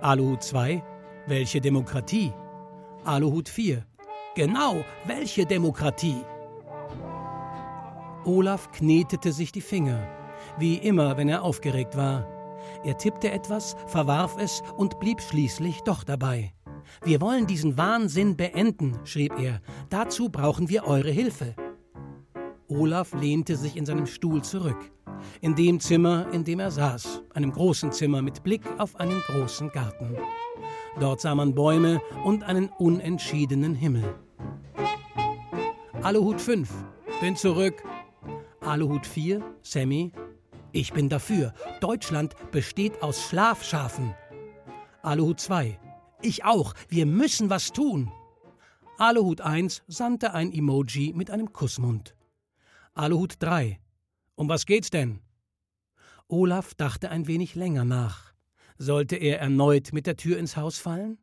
Aluhut 0.00 0.42
2, 0.42 0.82
welche 1.28 1.60
Demokratie? 1.60 2.32
Aluhut 3.06 3.48
4, 3.48 3.86
genau, 4.34 4.84
welche 5.06 5.46
Demokratie? 5.46 6.22
Olaf 8.24 8.72
knetete 8.72 9.32
sich 9.32 9.52
die 9.52 9.60
Finger 9.60 10.08
wie 10.58 10.76
immer, 10.76 11.16
wenn 11.16 11.28
er 11.28 11.42
aufgeregt 11.42 11.96
war. 11.96 12.26
Er 12.84 12.96
tippte 12.96 13.30
etwas, 13.30 13.76
verwarf 13.86 14.36
es 14.38 14.62
und 14.76 14.98
blieb 15.00 15.20
schließlich 15.20 15.82
doch 15.82 16.04
dabei. 16.04 16.52
Wir 17.04 17.20
wollen 17.20 17.46
diesen 17.46 17.76
Wahnsinn 17.76 18.36
beenden, 18.36 18.98
schrieb 19.04 19.38
er. 19.38 19.60
Dazu 19.90 20.28
brauchen 20.28 20.68
wir 20.68 20.86
eure 20.86 21.10
Hilfe. 21.10 21.54
Olaf 22.68 23.12
lehnte 23.14 23.56
sich 23.56 23.76
in 23.76 23.86
seinem 23.86 24.06
Stuhl 24.06 24.42
zurück. 24.42 24.90
In 25.40 25.54
dem 25.54 25.80
Zimmer, 25.80 26.26
in 26.32 26.44
dem 26.44 26.60
er 26.60 26.70
saß, 26.70 27.22
einem 27.34 27.52
großen 27.52 27.92
Zimmer 27.92 28.22
mit 28.22 28.42
Blick 28.42 28.62
auf 28.78 28.96
einen 28.96 29.20
großen 29.20 29.70
Garten. 29.70 30.16
Dort 31.00 31.20
sah 31.20 31.34
man 31.34 31.54
Bäume 31.54 32.00
und 32.24 32.42
einen 32.44 32.68
unentschiedenen 32.68 33.74
Himmel. 33.74 34.14
Aluhut 36.02 36.40
5, 36.40 36.72
bin 37.20 37.36
zurück. 37.36 37.82
Aluhut 38.60 39.06
4, 39.06 39.42
Sammy, 39.62 40.12
ich 40.76 40.92
bin 40.92 41.08
dafür. 41.08 41.54
Deutschland 41.80 42.34
besteht 42.50 43.02
aus 43.02 43.22
Schlafschafen. 43.22 44.14
Aluhut 45.02 45.40
2. 45.40 45.80
Ich 46.20 46.44
auch. 46.44 46.74
Wir 46.88 47.06
müssen 47.06 47.48
was 47.48 47.72
tun. 47.72 48.12
Aluhut 48.98 49.40
1 49.40 49.84
sandte 49.86 50.34
ein 50.34 50.52
Emoji 50.52 51.14
mit 51.14 51.30
einem 51.30 51.52
Kussmund. 51.54 52.14
Aluhut 52.92 53.36
3. 53.38 53.80
Um 54.34 54.50
was 54.50 54.66
geht's 54.66 54.90
denn? 54.90 55.20
Olaf 56.28 56.74
dachte 56.74 57.10
ein 57.10 57.26
wenig 57.26 57.54
länger 57.54 57.86
nach. 57.86 58.25
Sollte 58.78 59.16
er 59.16 59.40
erneut 59.40 59.92
mit 59.92 60.06
der 60.06 60.16
Tür 60.16 60.38
ins 60.38 60.56
Haus 60.56 60.78
fallen? 60.78 61.18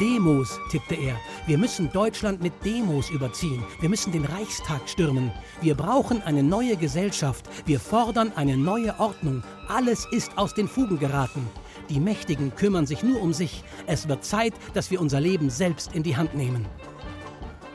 Demos, 0.00 0.60
tippte 0.70 0.94
er. 0.94 1.16
Wir 1.48 1.58
müssen 1.58 1.90
Deutschland 1.90 2.40
mit 2.40 2.52
Demos 2.64 3.10
überziehen. 3.10 3.64
Wir 3.80 3.88
müssen 3.88 4.12
den 4.12 4.24
Reichstag 4.24 4.88
stürmen. 4.88 5.32
Wir 5.60 5.74
brauchen 5.74 6.22
eine 6.22 6.44
neue 6.44 6.76
Gesellschaft. 6.76 7.48
Wir 7.66 7.80
fordern 7.80 8.30
eine 8.36 8.56
neue 8.56 8.96
Ordnung. 9.00 9.42
Alles 9.66 10.06
ist 10.12 10.38
aus 10.38 10.54
den 10.54 10.68
Fugen 10.68 11.00
geraten. 11.00 11.44
Die 11.88 11.98
Mächtigen 11.98 12.54
kümmern 12.54 12.86
sich 12.86 13.02
nur 13.02 13.20
um 13.20 13.32
sich. 13.32 13.64
Es 13.88 14.06
wird 14.06 14.24
Zeit, 14.24 14.52
dass 14.74 14.92
wir 14.92 15.00
unser 15.00 15.20
Leben 15.20 15.50
selbst 15.50 15.92
in 15.96 16.04
die 16.04 16.16
Hand 16.16 16.34
nehmen. 16.34 16.68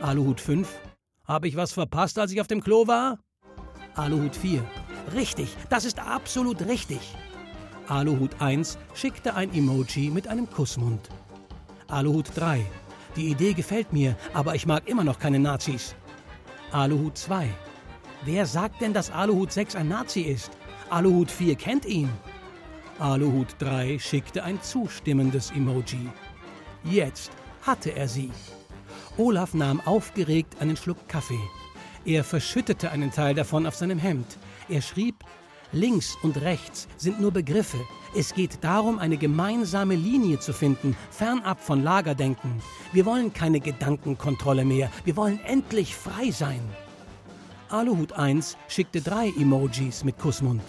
Aluhut 0.02 0.40
5. 0.40 0.70
Habe 1.26 1.50
ich 1.50 1.58
was 1.58 1.74
verpasst, 1.74 2.18
als 2.20 2.32
ich 2.32 2.40
auf 2.40 2.48
dem 2.48 2.62
Klo 2.62 2.88
war? 2.88 3.20
Aluhut 3.96 4.36
4. 4.36 4.64
Richtig, 5.14 5.56
das 5.70 5.86
ist 5.86 6.00
absolut 6.00 6.62
richtig. 6.68 7.00
Aluhut 7.88 8.42
1 8.42 8.78
schickte 8.96 9.36
ein 9.36 9.54
Emoji 9.54 10.10
mit 10.10 10.28
einem 10.28 10.50
Kussmund. 10.50 11.10
Aluhut 11.88 12.36
3. 12.36 12.66
Die 13.16 13.28
Idee 13.28 13.54
gefällt 13.54 13.94
mir, 13.94 14.16
aber 14.34 14.56
ich 14.56 14.66
mag 14.66 14.88
immer 14.88 15.04
noch 15.04 15.20
keine 15.20 15.38
Nazis. 15.38 15.96
Aluhut 16.72 17.18
2. 17.18 17.48
Wer 18.26 18.46
sagt 18.48 18.82
denn, 18.82 18.94
dass 18.94 19.12
Aluhut 19.12 19.52
6 19.52 19.76
ein 19.76 19.90
Nazi 19.90 20.22
ist? 20.22 20.52
Aluhut 20.90 21.30
4 21.30 21.56
kennt 21.56 21.86
ihn. 21.86 22.10
Aluhut 22.98 23.56
3 23.60 24.00
schickte 24.00 24.44
ein 24.44 24.60
zustimmendes 24.62 25.52
Emoji. 25.52 26.10
Jetzt 26.84 27.32
hatte 27.62 27.96
er 27.96 28.08
sie. 28.08 28.32
Olaf 29.18 29.54
nahm 29.54 29.82
aufgeregt 29.82 30.56
einen 30.60 30.78
Schluck 30.78 31.08
Kaffee. 31.08 31.40
Er 32.06 32.24
verschüttete 32.24 32.92
einen 32.92 33.12
Teil 33.12 33.34
davon 33.34 33.66
auf 33.66 33.76
seinem 33.76 33.98
Hemd. 33.98 34.38
Er 34.68 34.82
schrieb 34.82 35.24
Links 35.72 36.18
und 36.22 36.40
rechts 36.42 36.88
sind 36.98 37.20
nur 37.20 37.32
Begriffe. 37.32 37.80
Es 38.16 38.34
geht 38.34 38.64
darum, 38.64 39.00
eine 39.00 39.18
gemeinsame 39.18 39.96
Linie 39.96 40.40
zu 40.40 40.54
finden, 40.54 40.96
fernab 41.10 41.60
von 41.60 41.82
Lagerdenken. 41.82 42.62
Wir 42.92 43.06
wollen 43.06 43.34
keine 43.34 43.60
Gedankenkontrolle 43.60 44.66
mehr. 44.66 44.92
Wir 45.04 45.16
wollen 45.16 45.40
endlich 45.46 45.96
frei 45.96 46.30
sein. 46.30 46.62
Aluhut 47.70 48.14
1 48.14 48.56
schickte 48.68 49.02
drei 49.02 49.30
Emojis 49.30 50.04
mit 50.04 50.20
Kussmund. 50.20 50.62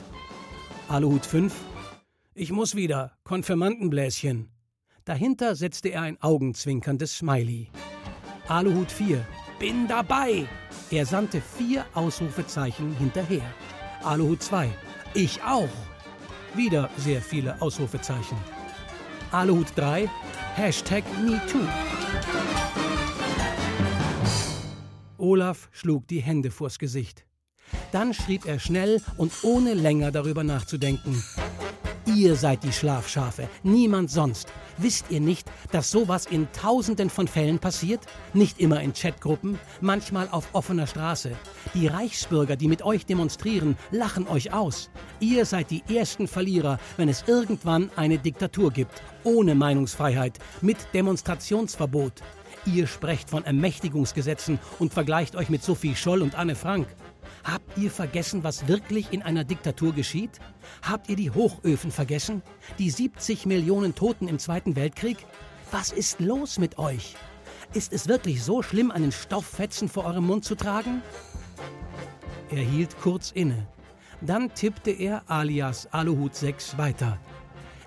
Aluhut 0.89 1.27
5 1.27 1.55
Ich 2.33 2.51
muss 2.51 2.75
wieder, 2.75 3.13
Konfirmandenbläschen. 3.25 4.49
Dahinter 5.05 5.55
setzte 5.55 5.91
er 5.91 6.03
ein 6.03 6.23
augenzwinkerndes 6.23 7.19
Smiley. 7.19 7.69
Aluhut 8.49 8.91
4 8.91 9.27
Bin 9.59 9.87
dabei. 9.87 10.49
Er 10.95 11.07
sandte 11.07 11.41
vier 11.41 11.85
Ausrufezeichen 11.93 12.95
hinterher. 12.97 13.43
Aluhut 14.05 14.41
2 14.41 14.71
Ich 15.13 15.43
auch. 15.43 15.69
Wieder 16.55 16.89
sehr 16.97 17.21
viele 17.21 17.61
Ausrufezeichen. 17.61 18.39
Aluhut 19.33 19.67
3 19.75 20.09
Hashtag 20.55 21.03
MeToo. 21.21 21.67
Olaf 25.19 25.69
schlug 25.73 26.07
die 26.07 26.21
Hände 26.21 26.53
vors 26.53 26.79
Gesicht. 26.79 27.27
Dann 27.91 28.15
schrieb 28.15 28.47
er 28.47 28.61
schnell 28.61 29.03
und 29.17 29.33
ohne 29.43 29.75
länger 29.75 30.13
darüber 30.13 30.45
nachzudenken. 30.45 31.25
Ihr 32.07 32.37
seid 32.37 32.63
die 32.63 32.73
Schlafschafe, 32.73 33.49
niemand 33.63 34.11
sonst. 34.11 34.53
Wisst 34.77 35.07
ihr 35.09 35.21
nicht, 35.21 35.51
dass 35.73 35.91
sowas 35.91 36.27
in 36.27 36.49
Tausenden 36.53 37.09
von 37.09 37.27
Fällen 37.27 37.59
passiert? 37.59 38.01
Nicht 38.35 38.61
immer 38.61 38.83
in 38.83 38.93
Chatgruppen, 38.93 39.59
manchmal 39.81 40.29
auf 40.31 40.49
offener 40.53 40.87
Straße. 40.87 41.33
Die 41.73 41.87
Reichsbürger, 41.87 42.57
die 42.57 42.69
mit 42.69 42.83
euch 42.83 43.07
demonstrieren, 43.07 43.79
lachen 43.91 44.29
euch 44.29 44.53
aus. 44.53 44.91
Ihr 45.19 45.47
seid 45.47 45.71
die 45.71 45.83
ersten 45.89 46.29
Verlierer, 46.29 46.79
wenn 46.99 47.09
es 47.09 47.25
irgendwann 47.27 47.91
eine 47.97 48.19
Diktatur 48.19 48.71
gibt. 48.71 49.03
Ohne 49.23 49.55
Meinungsfreiheit, 49.55 50.39
mit 50.61 50.77
Demonstrationsverbot. 50.93 52.23
Ihr 52.67 52.87
sprecht 52.87 53.31
von 53.31 53.45
Ermächtigungsgesetzen 53.45 54.59
und 54.79 54.93
vergleicht 54.93 55.37
euch 55.37 55.49
mit 55.49 55.63
Sophie 55.63 55.97
Scholl 55.97 56.21
und 56.21 56.35
Anne 56.35 56.55
Frank. 56.55 56.87
Habt 57.45 57.77
ihr 57.79 57.91
vergessen, 57.91 58.45
was 58.45 58.69
wirklich 58.69 59.13
in 59.13 59.23
einer 59.23 59.45
Diktatur 59.45 59.93
geschieht? 59.93 60.41
Habt 60.83 61.09
ihr 61.09 61.17
die 61.17 61.31
Hochöfen 61.31 61.91
vergessen? 61.91 62.43
Die 62.79 62.91
70 62.91 63.47
Millionen 63.47 63.95
Toten 63.95 64.29
im 64.29 64.39
Zweiten 64.39 64.77
Weltkrieg? 64.77 65.19
Was 65.71 65.93
ist 65.93 66.21
los 66.21 66.59
mit 66.59 66.79
euch? 66.79 67.17
Ist 67.73 67.93
es 67.93 68.09
wirklich 68.09 68.43
so 68.43 68.63
schlimm, 68.63 68.91
einen 68.91 69.13
Stofffetzen 69.13 69.89
vor 69.89 70.05
eurem 70.05 70.27
Mund 70.27 70.45
zu 70.45 70.55
tragen? 70.55 71.03
Er 72.51 72.63
hielt 72.63 73.01
kurz 73.01 73.31
inne. 73.33 73.67
Dann 74.21 74.55
tippte 74.55 74.91
er 74.91 75.23
alias 75.27 75.89
Aluhut 75.93 76.35
6 76.35 76.79
weiter. 76.79 77.19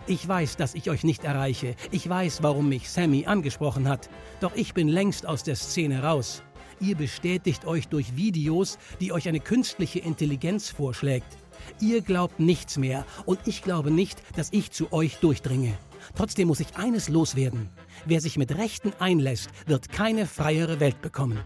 Ich 0.06 0.26
weiß, 0.26 0.56
dass 0.56 0.76
ich 0.76 0.90
euch 0.90 1.04
nicht 1.04 1.24
erreiche. 1.24 1.76
Ich 1.92 2.08
weiß, 2.08 2.42
warum 2.42 2.70
mich 2.70 2.90
Sammy 2.90 3.26
angesprochen 3.26 3.90
hat. 3.90 4.10
Doch 4.40 4.56
ich 4.56 4.74
bin 4.74 4.88
längst 4.88 5.26
aus 5.26 5.44
der 5.44 5.56
Szene 5.56 6.04
raus. 6.04 6.44
Ihr 6.80 6.96
bestätigt 6.96 7.66
euch 7.66 7.88
durch 7.88 8.16
Videos, 8.16 8.78
die 9.00 9.12
euch 9.12 9.28
eine 9.28 9.40
künstliche 9.40 10.00
Intelligenz 10.00 10.70
vorschlägt. 10.70 11.38
Ihr 11.80 12.02
glaubt 12.02 12.40
nichts 12.40 12.78
mehr 12.78 13.06
und 13.26 13.40
ich 13.46 13.64
glaube 13.64 13.90
nicht, 13.90 14.22
dass 14.38 14.50
ich 14.52 14.72
zu 14.72 14.94
euch 14.94 15.18
durchdringe. 15.18 15.78
Trotzdem 16.16 16.48
muss 16.48 16.60
ich 16.60 16.76
eines 16.78 17.10
loswerden. 17.10 17.70
Wer 18.06 18.22
sich 18.22 18.38
mit 18.38 18.56
Rechten 18.56 18.94
einlässt, 19.00 19.50
wird 19.66 19.90
keine 19.90 20.28
freiere 20.28 20.80
Welt 20.80 21.02
bekommen. 21.02 21.40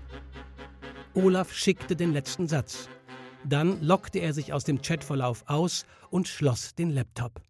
Olaf 1.14 1.54
schickte 1.54 1.96
den 1.96 2.12
letzten 2.12 2.48
Satz. 2.48 2.90
Dann 3.44 3.82
lockte 3.82 4.20
er 4.20 4.34
sich 4.34 4.54
aus 4.54 4.66
dem 4.66 4.82
Chatverlauf 4.82 5.44
aus 5.48 5.86
und 6.10 6.28
schloss 6.28 6.76
den 6.76 6.92
Laptop. 6.92 7.42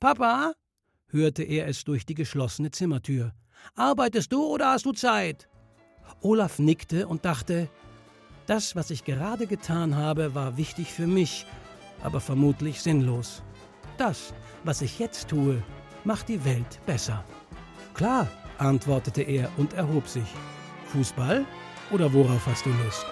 Papa? 0.00 0.52
hörte 1.08 1.42
er 1.42 1.66
es 1.66 1.84
durch 1.84 2.04
die 2.04 2.14
geschlossene 2.14 2.70
Zimmertür. 2.70 3.32
Arbeitest 3.74 4.32
du 4.32 4.44
oder 4.44 4.72
hast 4.72 4.84
du 4.84 4.92
Zeit? 4.92 5.48
Olaf 6.20 6.58
nickte 6.58 7.06
und 7.06 7.24
dachte, 7.24 7.68
das, 8.46 8.76
was 8.76 8.90
ich 8.90 9.04
gerade 9.04 9.46
getan 9.46 9.96
habe, 9.96 10.34
war 10.34 10.56
wichtig 10.56 10.92
für 10.92 11.06
mich, 11.06 11.46
aber 12.02 12.20
vermutlich 12.20 12.82
sinnlos. 12.82 13.42
Das, 13.96 14.34
was 14.64 14.82
ich 14.82 14.98
jetzt 14.98 15.28
tue, 15.28 15.62
macht 16.04 16.28
die 16.28 16.44
Welt 16.44 16.80
besser. 16.86 17.24
Klar, 17.94 18.28
antwortete 18.58 19.22
er 19.22 19.50
und 19.56 19.72
erhob 19.72 20.06
sich. 20.08 20.26
Fußball 20.88 21.44
oder 21.90 22.12
worauf 22.12 22.46
hast 22.46 22.66
du 22.66 22.70
Lust? 22.84 23.06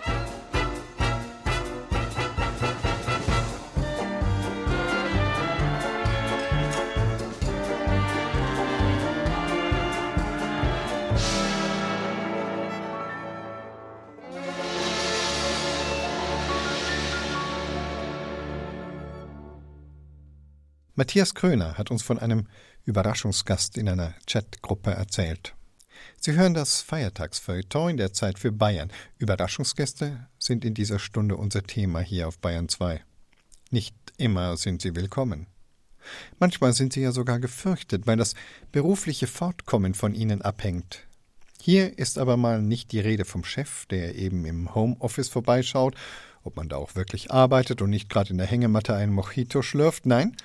Matthias 21.02 21.34
Kröner 21.34 21.76
hat 21.78 21.90
uns 21.90 22.00
von 22.00 22.20
einem 22.20 22.46
Überraschungsgast 22.84 23.76
in 23.76 23.88
einer 23.88 24.14
Chatgruppe 24.24 24.92
erzählt. 24.92 25.52
Sie 26.20 26.34
hören 26.34 26.54
das 26.54 26.80
Feiertagsfeuilleton 26.80 27.90
in 27.90 27.96
der 27.96 28.12
Zeit 28.12 28.38
für 28.38 28.52
Bayern. 28.52 28.92
Überraschungsgäste 29.18 30.28
sind 30.38 30.64
in 30.64 30.74
dieser 30.74 31.00
Stunde 31.00 31.36
unser 31.36 31.64
Thema 31.64 31.98
hier 31.98 32.28
auf 32.28 32.38
Bayern 32.38 32.68
2. 32.68 33.02
Nicht 33.72 33.96
immer 34.16 34.56
sind 34.56 34.80
sie 34.80 34.94
willkommen. 34.94 35.48
Manchmal 36.38 36.72
sind 36.72 36.92
sie 36.92 37.00
ja 37.00 37.10
sogar 37.10 37.40
gefürchtet, 37.40 38.06
weil 38.06 38.16
das 38.16 38.34
berufliche 38.70 39.26
Fortkommen 39.26 39.94
von 39.94 40.14
ihnen 40.14 40.40
abhängt. 40.40 41.08
Hier 41.60 41.98
ist 41.98 42.16
aber 42.16 42.36
mal 42.36 42.62
nicht 42.62 42.92
die 42.92 43.00
Rede 43.00 43.24
vom 43.24 43.42
Chef, 43.42 43.86
der 43.86 44.14
eben 44.14 44.44
im 44.44 44.72
Homeoffice 44.72 45.30
vorbeischaut, 45.30 45.96
ob 46.44 46.54
man 46.54 46.68
da 46.68 46.76
auch 46.76 46.94
wirklich 46.94 47.32
arbeitet 47.32 47.82
und 47.82 47.90
nicht 47.90 48.08
gerade 48.08 48.30
in 48.30 48.38
der 48.38 48.46
Hängematte 48.46 48.94
einen 48.94 49.12
Mojito 49.12 49.62
schlürft. 49.62 50.06
Nein, 50.06 50.36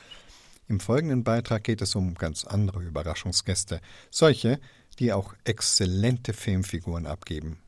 im 0.68 0.80
folgenden 0.80 1.24
Beitrag 1.24 1.64
geht 1.64 1.82
es 1.82 1.96
um 1.96 2.16
ganz 2.16 2.44
andere 2.44 2.84
Überraschungsgäste, 2.84 3.82
solche, 4.10 4.60
die 5.00 5.14
auch 5.14 5.34
exzellente 5.44 6.34
Filmfiguren 6.34 7.06
abgeben. 7.06 7.60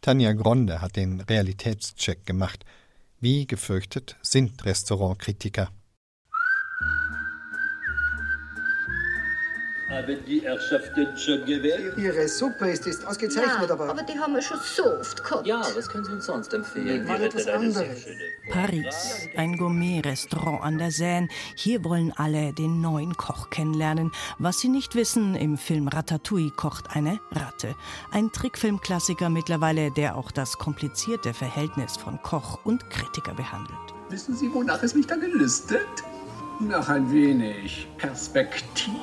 Tanja 0.00 0.32
Gronde 0.32 0.80
hat 0.80 0.96
den 0.96 1.20
Realitätscheck 1.20 2.26
gemacht. 2.26 2.64
Wie 3.20 3.46
gefürchtet 3.46 4.16
sind 4.22 4.64
Restaurantkritiker? 4.64 5.70
Haben 9.94 10.24
die 10.26 10.40
Herrschaften 10.40 11.16
schon 11.16 11.44
gewählt? 11.44 11.96
Ihre 11.96 12.26
Suppe 12.26 12.70
ist, 12.70 12.84
ist 12.86 13.06
ausgezeichnet, 13.06 13.68
ja, 13.68 13.74
aber... 13.74 13.90
aber 13.90 14.02
die 14.02 14.18
haben 14.18 14.34
wir 14.34 14.42
schon 14.42 14.58
so 14.58 14.98
oft 14.98 15.22
gehabt. 15.22 15.46
Ja, 15.46 15.62
was 15.76 15.88
können 15.88 16.04
Sie 16.04 16.12
uns 16.12 16.26
sonst 16.26 16.52
empfehlen? 16.52 17.06
Mal 17.06 17.22
etwas 17.22 17.46
anderes. 17.46 18.04
Paris, 18.50 19.28
ein 19.36 19.56
Gourmet-Restaurant 19.56 20.62
an 20.62 20.78
der 20.78 20.90
Seine. 20.90 21.28
Hier 21.54 21.84
wollen 21.84 22.12
alle 22.16 22.52
den 22.52 22.80
neuen 22.80 23.16
Koch 23.16 23.50
kennenlernen. 23.50 24.10
Was 24.38 24.58
sie 24.58 24.68
nicht 24.68 24.96
wissen, 24.96 25.36
im 25.36 25.56
Film 25.56 25.86
Ratatouille 25.86 26.50
kocht 26.50 26.90
eine 26.90 27.20
Ratte. 27.30 27.76
Ein 28.10 28.32
Trickfilmklassiker 28.32 29.28
mittlerweile, 29.28 29.92
der 29.92 30.16
auch 30.16 30.32
das 30.32 30.58
komplizierte 30.58 31.32
Verhältnis 31.34 31.96
von 31.96 32.20
Koch 32.22 32.64
und 32.64 32.90
Kritiker 32.90 33.34
behandelt. 33.34 33.78
Wissen 34.10 34.36
Sie, 34.36 34.52
wonach 34.52 34.82
es 34.82 34.94
mich 34.94 35.06
da 35.06 35.14
gelüstet? 35.14 35.86
Nach 36.60 36.88
ein 36.88 37.10
wenig 37.12 37.88
Perspektive. 37.98 38.94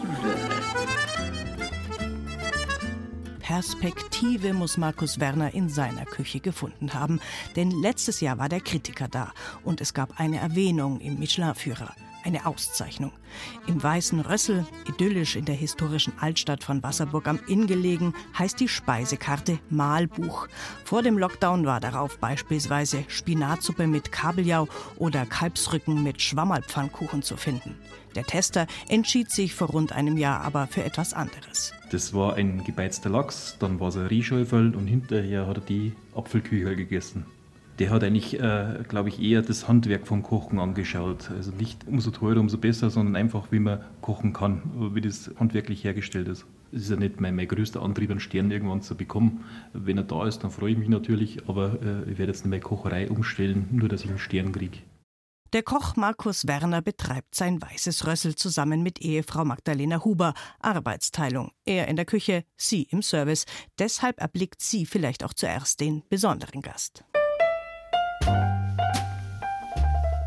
Perspektive 3.40 4.54
muss 4.54 4.78
Markus 4.78 5.20
Werner 5.20 5.54
in 5.54 5.68
seiner 5.68 6.06
Küche 6.06 6.40
gefunden 6.40 6.94
haben. 6.94 7.20
Denn 7.56 7.72
letztes 7.72 8.22
Jahr 8.22 8.38
war 8.38 8.48
der 8.48 8.62
Kritiker 8.62 9.10
da 9.10 9.34
und 9.64 9.82
es 9.82 9.94
gab 9.94 10.20
eine 10.20 10.40
Erwähnung 10.40 11.02
im 11.02 11.20
Michelin-Führer. 11.20 11.94
Eine 12.24 12.46
Auszeichnung. 12.46 13.12
Im 13.68 13.82
Weißen 13.82 14.20
Rössel, 14.20 14.66
idyllisch 14.88 15.36
in 15.36 15.46
der 15.46 15.56
historischen 15.56 16.14
Altstadt 16.20 16.64
von 16.64 16.84
Wasserburg 16.84 17.28
am 17.28 17.40
Inn 17.48 17.66
gelegen, 17.66 18.14
heißt 18.38 18.60
die 18.60 18.68
Speisekarte 18.68 19.60
Mahlbuch. 19.70 20.48
Vor 20.86 21.02
dem 21.02 21.18
Lockdown 21.18 21.66
war 21.66 21.80
darauf 21.80 22.20
beispielsweise 22.20 23.04
Spinatsuppe 23.08 23.88
mit 23.88 24.12
Kabeljau 24.12 24.68
oder 24.98 25.26
Kalbsrücken 25.26 26.04
mit 26.04 26.22
Schwammerlpfannkuchen 26.22 27.24
zu 27.24 27.38
finden. 27.38 27.76
Der 28.16 28.26
Tester 28.26 28.68
entschied 28.88 29.32
sich 29.32 29.56
vor 29.56 29.70
rund 29.70 29.92
einem 29.92 30.18
Jahr 30.18 30.42
aber 30.42 30.68
für 30.68 30.84
etwas 30.84 31.14
anderes. 31.14 31.74
Das 31.92 32.14
war 32.14 32.36
ein 32.36 32.64
gebeizter 32.64 33.10
Lachs, 33.10 33.58
dann 33.60 33.80
war 33.80 33.90
es 33.90 33.98
ein 33.98 34.06
Rieschäufel 34.06 34.76
und 34.76 34.88
hinterher 34.88 35.48
hat 35.48 35.58
er 35.58 35.64
die 35.64 35.94
Apfelküchel 36.16 36.76
gegessen. 36.76 37.26
Der 37.80 37.90
hat 37.90 38.04
eigentlich, 38.04 38.40
äh, 38.40 38.84
glaube 38.88 39.10
ich, 39.10 39.22
eher 39.22 39.42
das 39.42 39.68
Handwerk 39.68 40.08
vom 40.08 40.24
Kochen 40.24 40.60
angeschaut. 40.60 41.32
Also 41.32 41.52
nicht 41.52 41.88
umso 41.88 42.12
teurer, 42.12 42.40
umso 42.40 42.58
besser, 42.58 42.90
sondern 42.90 43.16
einfach, 43.16 43.52
wie 43.52 43.60
man 43.60 43.80
kochen 44.02 44.34
kann, 44.34 44.62
wie 44.94 45.02
das 45.02 45.32
handwerklich 45.40 45.84
hergestellt 45.84 46.28
ist. 46.28 46.46
Es 46.72 46.84
ist 46.84 46.92
ja 46.92 46.96
nicht 46.96 47.20
mein, 47.20 47.36
mein 47.36 47.48
größter 47.48 47.82
Antrieb, 47.82 48.12
einen 48.12 48.20
Stern 48.20 48.52
irgendwann 48.52 48.82
zu 48.82 48.96
bekommen. 48.96 49.44
Wenn 49.74 49.98
er 49.98 50.04
da 50.04 50.26
ist, 50.28 50.40
dann 50.40 50.52
freue 50.52 50.72
ich 50.72 50.78
mich 50.78 50.90
natürlich, 50.90 51.48
aber 51.48 51.80
äh, 51.82 52.12
ich 52.12 52.18
werde 52.18 52.32
jetzt 52.32 52.46
nicht 52.46 52.52
meine 52.52 52.62
Kocherei 52.62 53.10
umstellen, 53.10 53.68
nur 53.72 53.90
dass 53.90 54.04
ich 54.04 54.10
einen 54.10 54.20
Stern 54.20 54.52
kriege. 54.52 54.80
Der 55.54 55.64
Koch 55.64 55.98
Markus 55.98 56.48
Werner 56.48 56.82
betreibt 56.82 57.36
sein 57.36 57.62
weißes 57.62 58.08
Rössel 58.08 58.36
zusammen 58.36 58.84
mit 58.84 59.02
Ehefrau 59.02 59.44
Magdalena 59.44 60.06
Huber. 60.06 60.34
Arbeitsteilung. 60.62 61.52
Er 61.66 61.90
in 61.90 61.98
der 61.98 62.06
Küche, 62.06 62.46
sie 62.56 62.84
im 62.84 63.02
Service. 63.02 63.46
Deshalb 63.78 64.22
erblickt 64.22 64.62
sie 64.62 64.86
vielleicht 64.86 65.26
auch 65.26 65.34
zuerst 65.34 65.82
den 65.82 66.04
besonderen 66.10 66.62
Gast. 66.62 67.04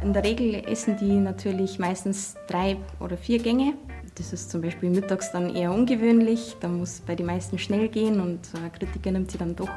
In 0.05 0.13
der 0.13 0.23
Regel 0.23 0.63
essen 0.67 0.99
die 0.99 1.19
natürlich 1.19 1.79
meistens 1.79 2.37
drei 2.47 2.77
oder 3.01 3.17
vier 3.17 3.39
Gänge. 3.39 3.73
Das 4.17 4.35
ist 4.35 4.51
zum 4.51 4.61
Beispiel 4.61 4.91
mittags 4.91 5.33
dann 5.33 5.57
eher 5.57 5.73
ungewöhnlich. 5.73 6.57
Da 6.61 6.69
muss 6.69 7.01
bei 7.01 7.15
den 7.15 7.25
meisten 7.25 7.59
schnell 7.59 7.89
gehen 7.89 8.21
und 8.21 8.41
ein 8.63 8.71
Kritiker 8.71 9.11
nimmt 9.11 9.31
sich 9.31 9.39
dann 9.39 9.57
doch 9.57 9.71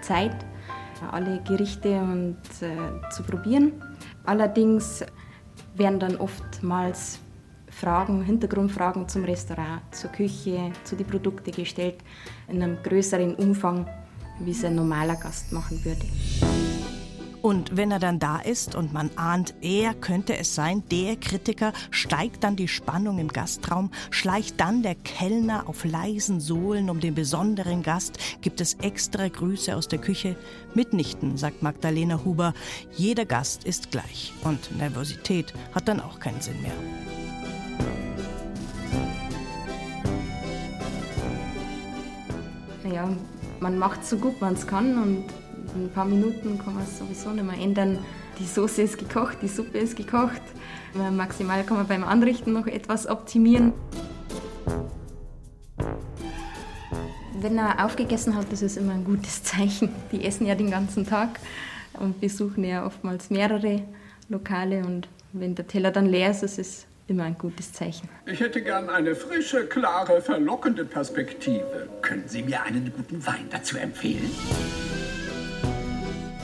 Zeit, 0.00 0.34
alle 1.12 1.42
Gerichte 1.46 2.00
und, 2.00 2.38
äh, 2.62 3.10
zu 3.10 3.22
probieren. 3.22 3.72
Allerdings 4.24 5.04
werden 5.74 6.00
dann 6.00 6.16
oftmals 6.16 7.18
Fragen, 7.68 8.22
Hintergrundfragen 8.22 9.06
zum 9.10 9.24
Restaurant, 9.24 9.82
zur 9.90 10.10
Küche, 10.10 10.72
zu 10.84 10.96
den 10.96 11.06
Produkten 11.06 11.52
gestellt, 11.52 11.96
in 12.48 12.62
einem 12.62 12.78
größeren 12.82 13.34
Umfang, 13.34 13.86
wie 14.40 14.52
es 14.52 14.64
ein 14.64 14.74
normaler 14.74 15.16
Gast 15.16 15.52
machen 15.52 15.84
würde. 15.84 16.75
Und 17.46 17.76
wenn 17.76 17.92
er 17.92 18.00
dann 18.00 18.18
da 18.18 18.38
ist 18.38 18.74
und 18.74 18.92
man 18.92 19.08
ahnt, 19.14 19.54
er 19.60 19.94
könnte 19.94 20.36
es 20.36 20.56
sein, 20.56 20.82
der 20.90 21.14
Kritiker, 21.14 21.72
steigt 21.92 22.42
dann 22.42 22.56
die 22.56 22.66
Spannung 22.66 23.20
im 23.20 23.28
Gastraum, 23.28 23.92
schleicht 24.10 24.58
dann 24.58 24.82
der 24.82 24.96
Kellner 24.96 25.68
auf 25.68 25.84
leisen 25.84 26.40
Sohlen 26.40 26.90
um 26.90 26.98
den 26.98 27.14
besonderen 27.14 27.84
Gast, 27.84 28.18
gibt 28.40 28.60
es 28.60 28.74
extra 28.82 29.28
Grüße 29.28 29.76
aus 29.76 29.86
der 29.86 30.00
Küche. 30.00 30.34
Mitnichten, 30.74 31.36
sagt 31.36 31.62
Magdalena 31.62 32.24
Huber, 32.24 32.52
jeder 32.96 33.24
Gast 33.24 33.62
ist 33.62 33.92
gleich 33.92 34.32
und 34.42 34.76
Nervosität 34.76 35.54
hat 35.72 35.86
dann 35.86 36.00
auch 36.00 36.18
keinen 36.18 36.40
Sinn 36.40 36.60
mehr. 36.62 36.74
Ja, 42.92 43.08
man 43.60 43.78
macht 43.78 44.04
so 44.04 44.16
gut 44.16 44.40
man 44.40 44.54
es 44.54 44.66
kann 44.66 45.00
und 45.00 45.45
in 45.76 45.84
ein 45.84 45.90
paar 45.90 46.04
Minuten 46.04 46.58
kann 46.58 46.74
man 46.74 46.82
es 46.82 46.98
sowieso 46.98 47.30
nicht 47.30 47.44
mehr 47.44 47.58
ändern. 47.58 47.98
Die 48.38 48.46
Soße 48.46 48.82
ist 48.82 48.98
gekocht, 48.98 49.38
die 49.42 49.48
Suppe 49.48 49.78
ist 49.78 49.96
gekocht. 49.96 50.42
Maximal 51.12 51.62
kann 51.64 51.76
man 51.76 51.86
beim 51.86 52.04
Anrichten 52.04 52.52
noch 52.52 52.66
etwas 52.66 53.06
optimieren. 53.06 53.72
Wenn 57.38 57.58
er 57.58 57.84
aufgegessen 57.84 58.34
hat, 58.34 58.50
das 58.50 58.62
ist 58.62 58.76
immer 58.76 58.94
ein 58.94 59.04
gutes 59.04 59.42
Zeichen. 59.44 59.90
Die 60.10 60.24
essen 60.24 60.46
ja 60.46 60.54
den 60.54 60.70
ganzen 60.70 61.06
Tag 61.06 61.38
und 62.00 62.20
besuchen 62.20 62.64
ja 62.64 62.84
oftmals 62.86 63.30
mehrere 63.30 63.82
Lokale. 64.28 64.84
Und 64.84 65.08
wenn 65.32 65.54
der 65.54 65.66
Teller 65.66 65.90
dann 65.90 66.06
leer 66.06 66.30
ist, 66.30 66.42
ist 66.42 66.58
es 66.58 66.86
immer 67.08 67.24
ein 67.24 67.38
gutes 67.38 67.72
Zeichen. 67.72 68.08
Ich 68.24 68.40
hätte 68.40 68.62
gern 68.62 68.88
eine 68.88 69.14
frische, 69.14 69.66
klare, 69.66 70.20
verlockende 70.20 70.84
Perspektive. 70.84 71.88
Können 72.02 72.24
Sie 72.26 72.42
mir 72.42 72.62
einen 72.62 72.90
guten 72.96 73.24
Wein 73.26 73.46
dazu 73.50 73.76
empfehlen? 73.76 74.30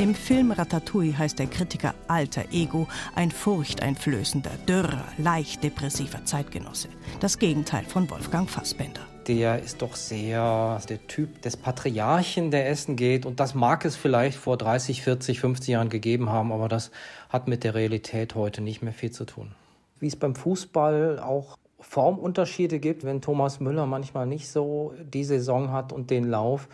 Im 0.03 0.17
Film 0.17 0.51
Ratatouille 0.51 1.17
heißt 1.17 1.39
der 1.39 1.47
Kritiker 1.47 1.95
Alter 2.09 2.47
Ego 2.51 2.89
ein 3.15 3.31
furchteinflößender, 3.31 4.51
dürrer, 4.67 5.05
leicht 5.17 5.63
depressiver 5.63 6.25
Zeitgenosse. 6.25 6.89
Das 7.21 7.39
Gegenteil 7.39 7.85
von 7.85 8.11
Wolfgang 8.11 8.51
Fassbender. 8.51 9.03
Der 9.29 9.63
ist 9.63 9.81
doch 9.81 9.95
sehr 9.95 10.81
der 10.89 11.07
Typ 11.07 11.41
des 11.43 11.57
Patriarchen, 11.57 12.51
der 12.51 12.69
essen 12.69 12.97
geht. 12.97 13.25
Und 13.25 13.39
das 13.39 13.55
mag 13.55 13.85
es 13.85 13.95
vielleicht 13.95 14.37
vor 14.37 14.57
30, 14.57 15.03
40, 15.03 15.39
50 15.39 15.69
Jahren 15.69 15.89
gegeben 15.89 16.31
haben, 16.31 16.51
aber 16.51 16.67
das 16.67 16.91
hat 17.29 17.47
mit 17.47 17.63
der 17.63 17.77
Realität 17.77 18.35
heute 18.35 18.61
nicht 18.61 18.83
mehr 18.83 18.93
viel 18.93 19.13
zu 19.13 19.25
tun. 19.25 19.53
Wie 20.01 20.09
es 20.09 20.17
beim 20.17 20.35
Fußball 20.35 21.21
auch 21.21 21.59
Formunterschiede 21.79 22.81
gibt, 22.81 23.05
wenn 23.05 23.21
Thomas 23.21 23.61
Müller 23.61 23.87
manchmal 23.87 24.27
nicht 24.27 24.49
so 24.49 24.95
die 25.01 25.23
Saison 25.23 25.71
hat 25.71 25.93
und 25.93 26.11
den 26.11 26.25
Lauf, 26.25 26.67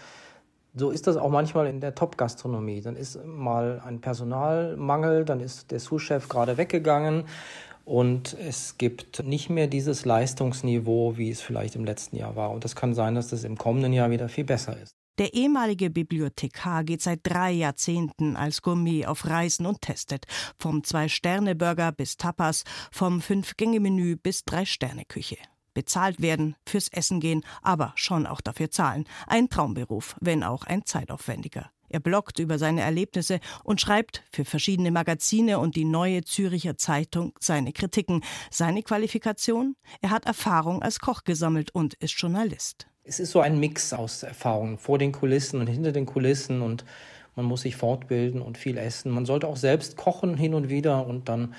so 0.79 0.91
ist 0.91 1.07
das 1.07 1.17
auch 1.17 1.31
manchmal 1.31 1.67
in 1.67 1.81
der 1.81 1.95
Top-Gastronomie. 1.95 2.81
Dann 2.81 2.97
ist 2.97 3.25
mal 3.25 3.83
ein 3.85 4.01
Personalmangel, 4.01 5.25
dann 5.25 5.41
ist 5.41 5.71
der 5.71 5.81
Sous-Chef 5.81 6.29
gerade 6.29 6.57
weggegangen 6.57 7.25
und 7.88 8.37
es 8.38 8.77
gibt 8.77 9.25
nicht 9.25 9.49
mehr 9.49 9.67
dieses 9.67 10.05
Leistungsniveau, 10.05 11.17
wie 11.17 11.31
es 11.31 11.41
vielleicht 11.41 11.75
im 11.75 11.87
letzten 11.87 12.17
Jahr 12.17 12.37
war. 12.37 12.51
Und 12.51 12.64
das 12.64 12.77
kann 12.77 12.95
sein, 12.95 13.14
dass 13.14 13.29
das 13.29 13.45
im 13.45 13.57
kommenden 13.57 13.95
Jahr 13.95 14.11
wieder 14.11 14.29
viel 14.29 14.45
besser 14.45 14.77
ist. 14.79 14.93
Der 15.19 15.33
ehemalige 15.33 15.88
Bibliothekar 15.88 16.85
geht 16.85 17.03
seit 17.03 17.21
drei 17.25 17.51
Jahrzehnten 17.51 18.37
als 18.37 18.61
Gourmet 18.61 19.07
auf 19.07 19.27
Reisen 19.27 19.64
und 19.64 19.81
testet. 19.81 20.27
Vom 20.59 20.85
Zwei-Sterne-Burger 20.85 21.93
bis 21.93 22.19
Tapas, 22.19 22.64
vom 22.93 23.21
Fünf-Gänge-Menü 23.21 24.17
bis 24.17 24.45
Drei-Sterne-Küche 24.45 25.38
bezahlt 25.79 26.21
werden, 26.21 26.57
fürs 26.67 26.88
Essen 26.88 27.21
gehen, 27.21 27.45
aber 27.62 27.93
schon 27.95 28.27
auch 28.27 28.41
dafür 28.41 28.69
zahlen. 28.69 29.05
Ein 29.29 29.49
Traumberuf, 29.49 30.17
wenn 30.21 30.43
auch 30.43 30.64
ein 30.64 30.85
zeitaufwendiger. 30.85 31.71
Er 31.88 32.01
bloggt 32.01 32.41
über 32.41 32.59
seine 32.59 32.81
Erlebnisse 32.81 33.38
und 33.62 33.81
schreibt 33.81 34.25
für 34.33 34.45
verschiedene 34.45 34.91
Magazine 34.91 35.61
und 35.61 35.77
die 35.77 35.85
Neue 35.85 36.25
Züricher 36.25 36.77
Zeitung 36.77 37.33
seine 37.38 37.73
Kritiken. 37.73 38.25
Seine 38.51 38.83
Qualifikation? 38.83 39.77
Er 40.01 40.11
hat 40.11 40.27
Erfahrung 40.27 40.83
als 40.83 40.99
Koch 40.99 41.23
gesammelt 41.23 41.73
und 41.73 41.95
ist 41.95 42.19
Journalist. 42.21 42.88
Es 43.05 43.21
ist 43.21 43.31
so 43.31 43.41
ein 43.41 43.61
Mix 43.61 43.93
aus 43.93 44.25
Erfahrungen 44.25 44.79
vor 44.79 44.99
den 44.99 45.12
Kulissen 45.12 45.61
und 45.61 45.69
hinter 45.69 45.93
den 45.93 46.07
Kulissen 46.07 46.61
und 46.61 46.85
man 47.37 47.47
muss 47.47 47.61
sich 47.61 47.77
fortbilden 47.77 48.43
und 48.43 48.59
viel 48.59 48.79
essen. 48.79 49.12
Man 49.12 49.27
sollte 49.27 49.47
auch 49.47 49.57
selbst 49.57 49.97
kochen 49.97 50.37
hin 50.37 50.55
und 50.55 50.71
wieder 50.71 51.07
und 51.07 51.29
dann 51.29 51.55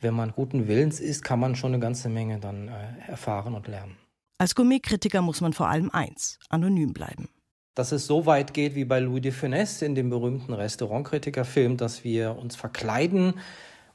wenn 0.00 0.14
man 0.14 0.32
guten 0.32 0.68
Willens 0.68 1.00
ist, 1.00 1.24
kann 1.24 1.40
man 1.40 1.56
schon 1.56 1.72
eine 1.72 1.80
ganze 1.80 2.08
Menge 2.08 2.38
dann 2.38 2.68
äh, 2.68 3.10
erfahren 3.10 3.54
und 3.54 3.66
lernen. 3.68 3.96
Als 4.38 4.54
Gourmetkritiker 4.54 5.20
muss 5.20 5.40
man 5.40 5.52
vor 5.52 5.68
allem 5.68 5.90
eins, 5.90 6.38
anonym 6.48 6.92
bleiben. 6.92 7.28
Dass 7.74 7.92
es 7.92 8.06
so 8.06 8.26
weit 8.26 8.54
geht 8.54 8.74
wie 8.74 8.84
bei 8.84 9.00
Louis 9.00 9.22
de 9.22 9.32
Funès 9.32 9.82
in 9.82 9.94
dem 9.94 10.10
berühmten 10.10 10.52
Restaurantkritikerfilm, 10.52 11.76
dass 11.76 12.04
wir 12.04 12.36
uns 12.36 12.54
verkleiden 12.56 13.34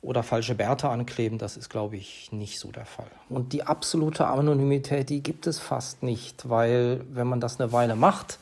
oder 0.01 0.21
falsche 0.21 0.55
Bärte 0.55 0.89
ankleben, 0.89 1.37
das 1.37 1.55
ist, 1.55 1.69
glaube 1.69 1.95
ich, 1.95 2.31
nicht 2.33 2.59
so 2.59 2.71
der 2.71 2.85
Fall. 2.85 3.09
Und 3.29 3.53
die 3.53 3.63
absolute 3.63 4.27
Anonymität, 4.27 5.09
die 5.09 5.23
gibt 5.23 5.47
es 5.47 5.59
fast 5.59 6.03
nicht, 6.03 6.49
weil 6.49 7.05
wenn 7.09 7.27
man 7.27 7.39
das 7.39 7.59
eine 7.59 7.71
Weile 7.71 7.95
macht, 7.95 8.37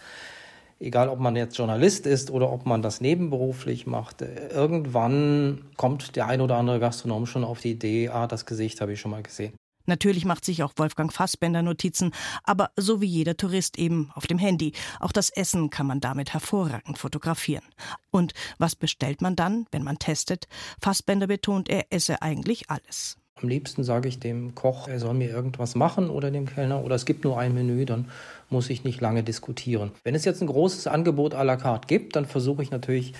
egal 0.81 1.09
ob 1.09 1.19
man 1.19 1.35
jetzt 1.35 1.57
Journalist 1.57 2.05
ist 2.05 2.31
oder 2.31 2.51
ob 2.51 2.65
man 2.65 2.81
das 2.81 3.01
nebenberuflich 3.01 3.87
macht, 3.87 4.21
irgendwann 4.21 5.63
kommt 5.77 6.15
der 6.15 6.27
ein 6.27 6.41
oder 6.41 6.57
andere 6.57 6.79
Gastronom 6.79 7.25
schon 7.25 7.43
auf 7.43 7.61
die 7.61 7.71
Idee, 7.71 8.09
ah, 8.09 8.27
das 8.27 8.45
Gesicht 8.45 8.81
habe 8.81 8.93
ich 8.93 8.99
schon 8.99 9.11
mal 9.11 9.23
gesehen. 9.23 9.53
Natürlich 9.85 10.25
macht 10.25 10.45
sich 10.45 10.63
auch 10.63 10.73
Wolfgang 10.75 11.11
Fassbender 11.11 11.61
Notizen, 11.61 12.13
aber 12.43 12.69
so 12.77 13.01
wie 13.01 13.07
jeder 13.07 13.35
Tourist 13.35 13.79
eben 13.79 14.11
auf 14.13 14.27
dem 14.27 14.37
Handy. 14.37 14.73
Auch 14.99 15.11
das 15.11 15.29
Essen 15.29 15.69
kann 15.69 15.87
man 15.87 15.99
damit 15.99 16.33
hervorragend 16.33 16.97
fotografieren. 16.97 17.65
Und 18.11 18.33
was 18.57 18.75
bestellt 18.75 19.21
man 19.21 19.35
dann, 19.35 19.65
wenn 19.71 19.83
man 19.83 19.97
testet? 19.97 20.47
Fassbender 20.81 21.27
betont, 21.27 21.67
er 21.67 21.87
esse 21.89 22.21
eigentlich 22.21 22.69
alles. 22.69 23.17
Am 23.41 23.49
liebsten 23.49 23.83
sage 23.83 24.07
ich 24.07 24.19
dem 24.19 24.53
Koch, 24.53 24.87
er 24.87 24.99
soll 24.99 25.13
mir 25.15 25.29
irgendwas 25.29 25.75
machen 25.75 26.09
oder 26.09 26.29
dem 26.29 26.45
Kellner 26.45 26.83
oder 26.83 26.95
es 26.95 27.05
gibt 27.05 27.23
nur 27.23 27.39
ein 27.39 27.53
Menü, 27.53 27.85
dann 27.85 28.09
muss 28.49 28.69
ich 28.69 28.83
nicht 28.83 29.01
lange 29.01 29.23
diskutieren. 29.23 29.91
Wenn 30.03 30.15
es 30.15 30.25
jetzt 30.25 30.41
ein 30.41 30.47
großes 30.47 30.87
Angebot 30.87 31.33
à 31.33 31.43
la 31.43 31.57
carte 31.57 31.87
gibt, 31.87 32.15
dann 32.15 32.25
versuche 32.25 32.61
ich 32.61 32.71
natürlich 32.71 33.13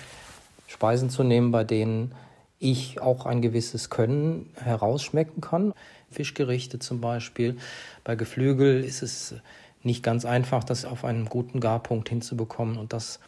Speisen 0.68 1.10
zu 1.10 1.24
nehmen, 1.24 1.50
bei 1.50 1.64
denen 1.64 2.12
ich 2.58 3.00
auch 3.00 3.26
ein 3.26 3.42
gewisses 3.42 3.90
Können 3.90 4.50
herausschmecken 4.54 5.40
kann. 5.40 5.74
Fischgerichte 6.10 6.78
zum 6.78 7.00
Beispiel. 7.00 7.56
Bei 8.04 8.14
Geflügel 8.14 8.84
ist 8.84 9.02
es 9.02 9.34
nicht 9.82 10.04
ganz 10.04 10.24
einfach, 10.24 10.62
das 10.62 10.84
auf 10.84 11.04
einen 11.04 11.26
guten 11.26 11.58
Garpunkt 11.58 12.08
hinzubekommen 12.08 12.78
und 12.78 12.92
das 12.92 13.18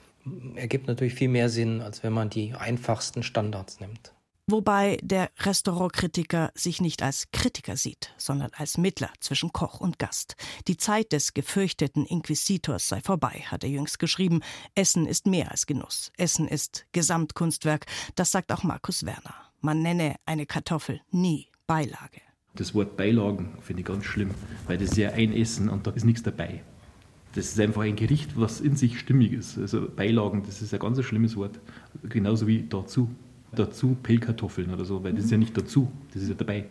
ergibt 0.54 0.86
natürlich 0.86 1.14
viel 1.14 1.28
mehr 1.28 1.48
Sinn, 1.48 1.80
als 1.80 2.02
wenn 2.02 2.12
man 2.12 2.30
die 2.30 2.54
einfachsten 2.54 3.22
Standards 3.22 3.80
nimmt. 3.80 4.12
Wobei 4.46 4.98
der 5.02 5.30
Restaurantkritiker 5.38 6.52
sich 6.54 6.82
nicht 6.82 7.02
als 7.02 7.30
Kritiker 7.32 7.78
sieht, 7.78 8.12
sondern 8.18 8.50
als 8.54 8.76
Mittler 8.76 9.08
zwischen 9.20 9.52
Koch 9.52 9.80
und 9.80 9.98
Gast. 9.98 10.36
Die 10.68 10.76
Zeit 10.76 11.12
des 11.12 11.32
gefürchteten 11.32 12.04
Inquisitors 12.04 12.90
sei 12.90 13.00
vorbei, 13.00 13.42
hat 13.46 13.64
er 13.64 13.70
jüngst 13.70 13.98
geschrieben. 13.98 14.40
Essen 14.74 15.06
ist 15.06 15.26
mehr 15.26 15.50
als 15.50 15.64
Genuss. 15.64 16.12
Essen 16.18 16.46
ist 16.46 16.84
Gesamtkunstwerk. 16.92 17.86
Das 18.16 18.32
sagt 18.32 18.52
auch 18.52 18.64
Markus 18.64 19.06
Werner. 19.06 19.34
Man 19.62 19.80
nenne 19.80 20.16
eine 20.26 20.44
Kartoffel 20.44 21.00
nie 21.10 21.48
Beilage. 21.66 22.20
Das 22.54 22.74
Wort 22.74 22.98
Beilagen 22.98 23.56
finde 23.62 23.80
ich 23.80 23.86
ganz 23.86 24.04
schlimm, 24.04 24.32
weil 24.66 24.76
das 24.76 24.90
ist 24.90 24.98
ja 24.98 25.12
ein 25.12 25.32
Essen 25.32 25.70
und 25.70 25.86
da 25.86 25.90
ist 25.92 26.04
nichts 26.04 26.22
dabei. 26.22 26.62
Das 27.34 27.46
ist 27.46 27.58
einfach 27.58 27.82
ein 27.82 27.96
Gericht, 27.96 28.38
was 28.38 28.60
in 28.60 28.76
sich 28.76 29.00
stimmig 29.00 29.32
ist. 29.32 29.56
Also 29.56 29.88
Beilagen, 29.88 30.42
das 30.44 30.60
ist 30.60 30.74
ein 30.74 30.80
ganz 30.80 31.02
schlimmes 31.02 31.34
Wort. 31.34 31.58
Genauso 32.02 32.46
wie 32.46 32.62
dazu 32.62 33.08
dazu 33.58 33.96
Pellkartoffeln 34.02 34.72
oder 34.72 34.84
so, 34.84 35.02
weil 35.02 35.12
das 35.12 35.24
ist 35.26 35.30
ja 35.30 35.38
nicht 35.38 35.56
dazu, 35.56 35.90
das 36.12 36.22
ist 36.22 36.28
ja 36.28 36.34
dabei. 36.34 36.66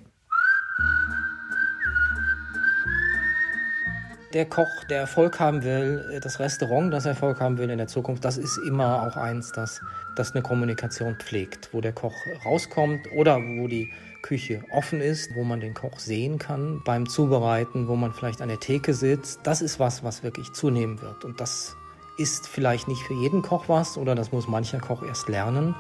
Der 4.34 4.46
Koch, 4.46 4.84
der 4.90 5.02
Erfolg 5.02 5.40
haben 5.40 5.64
will, 5.64 6.20
das 6.24 6.40
Restaurant, 6.40 6.92
das 6.92 7.06
Erfolg 7.06 7.40
haben 7.40 7.60
will 7.60 7.70
in 7.70 7.78
der 7.78 7.88
Zukunft, 7.88 8.26
das 8.26 8.40
ist 8.40 8.58
immer 8.58 9.04
auch 9.04 9.16
eins, 9.16 9.52
das, 9.52 9.80
das 10.16 10.32
eine 10.32 10.42
Kommunikation 10.42 11.16
pflegt, 11.18 11.70
wo 11.72 11.82
der 11.82 11.94
Koch 11.94 12.16
rauskommt 12.44 13.02
oder 13.16 13.38
wo 13.38 13.68
die 13.68 13.92
Küche 14.24 14.64
offen 14.72 15.02
ist, 15.02 15.30
wo 15.36 15.44
man 15.44 15.60
den 15.60 15.76
Koch 15.76 16.00
sehen 16.00 16.40
kann 16.40 16.82
beim 16.84 17.08
Zubereiten, 17.08 17.88
wo 17.88 17.96
man 17.96 18.12
vielleicht 18.12 18.42
an 18.42 18.50
der 18.50 18.60
Theke 18.60 18.96
sitzt. 18.96 19.42
Das 19.44 19.62
ist 19.62 19.80
was, 19.80 20.04
was 20.04 20.24
wirklich 20.24 20.52
zunehmen 20.54 21.00
wird. 21.00 21.26
Und 21.26 21.40
das 21.40 21.76
ist 22.18 22.48
vielleicht 22.48 22.88
nicht 22.88 23.02
für 23.04 23.14
jeden 23.14 23.42
Koch 23.42 23.66
was 23.68 23.98
oder 23.98 24.16
das 24.16 24.32
muss 24.32 24.48
mancher 24.48 24.80
Koch 24.80 25.04
erst 25.04 25.30
lernen. 25.30 25.76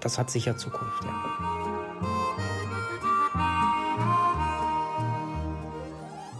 Das 0.00 0.18
hat 0.18 0.30
sicher 0.30 0.56
Zukunft. 0.56 1.04
Ja. 1.04 1.56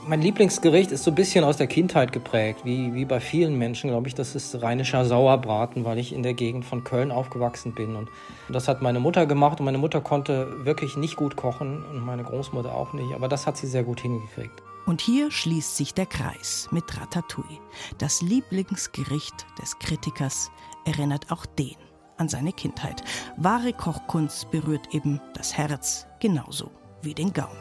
Mein 0.09 0.23
Lieblingsgericht 0.23 0.93
ist 0.93 1.03
so 1.03 1.11
ein 1.11 1.17
bisschen 1.17 1.43
aus 1.43 1.57
der 1.57 1.67
Kindheit 1.67 2.13
geprägt, 2.13 2.61
wie, 2.63 2.95
wie 2.95 3.05
bei 3.05 3.19
vielen 3.19 3.59
Menschen, 3.59 3.91
glaube 3.91 4.07
ich. 4.07 4.15
Das 4.15 4.37
ist 4.37 4.63
rheinischer 4.63 5.05
Sauerbraten, 5.05 5.85
weil 5.85 5.99
ich 5.99 6.13
in 6.13 6.23
der 6.23 6.35
Gegend 6.35 6.65
von 6.65 6.85
Köln 6.85 7.11
aufgewachsen 7.11 7.75
bin. 7.75 7.97
Und 7.97 8.09
das 8.49 8.69
hat 8.69 8.83
meine 8.83 9.01
Mutter 9.01 9.27
gemacht 9.27 9.59
und 9.59 9.65
meine 9.65 9.79
Mutter 9.79 10.01
konnte 10.01 10.65
wirklich 10.65 10.97
nicht 10.97 11.17
gut 11.17 11.35
kochen 11.35 11.85
und 11.91 12.07
meine 12.07 12.23
Großmutter 12.23 12.73
auch 12.73 12.93
nicht. 12.93 13.15
Aber 13.17 13.27
das 13.27 13.49
hat 13.49 13.57
sie 13.57 13.67
sehr 13.67 13.83
gut 13.83 14.01
hingekriegt. 14.01 14.63
Und 14.87 15.01
hier 15.01 15.33
schließt 15.33 15.77
sich 15.77 15.93
der 15.93 16.07
Kreis 16.07 16.69
mit 16.71 16.85
Ratatouille. 16.97 17.59
Das 17.99 18.23
Lieblingsgericht 18.23 19.45
des 19.61 19.77
Kritikers 19.81 20.53
erinnert 20.85 21.33
auch 21.33 21.47
den 21.47 21.75
an 22.19 22.29
seine 22.29 22.53
Kindheit. 22.53 23.03
Wahre 23.37 23.73
Kochkunst 23.73 24.51
berührt 24.51 24.95
eben 24.95 25.21
das 25.35 25.57
Herz 25.57 26.07
genauso 26.21 26.71
wie 27.03 27.15
den 27.15 27.33
Gaumen. 27.33 27.57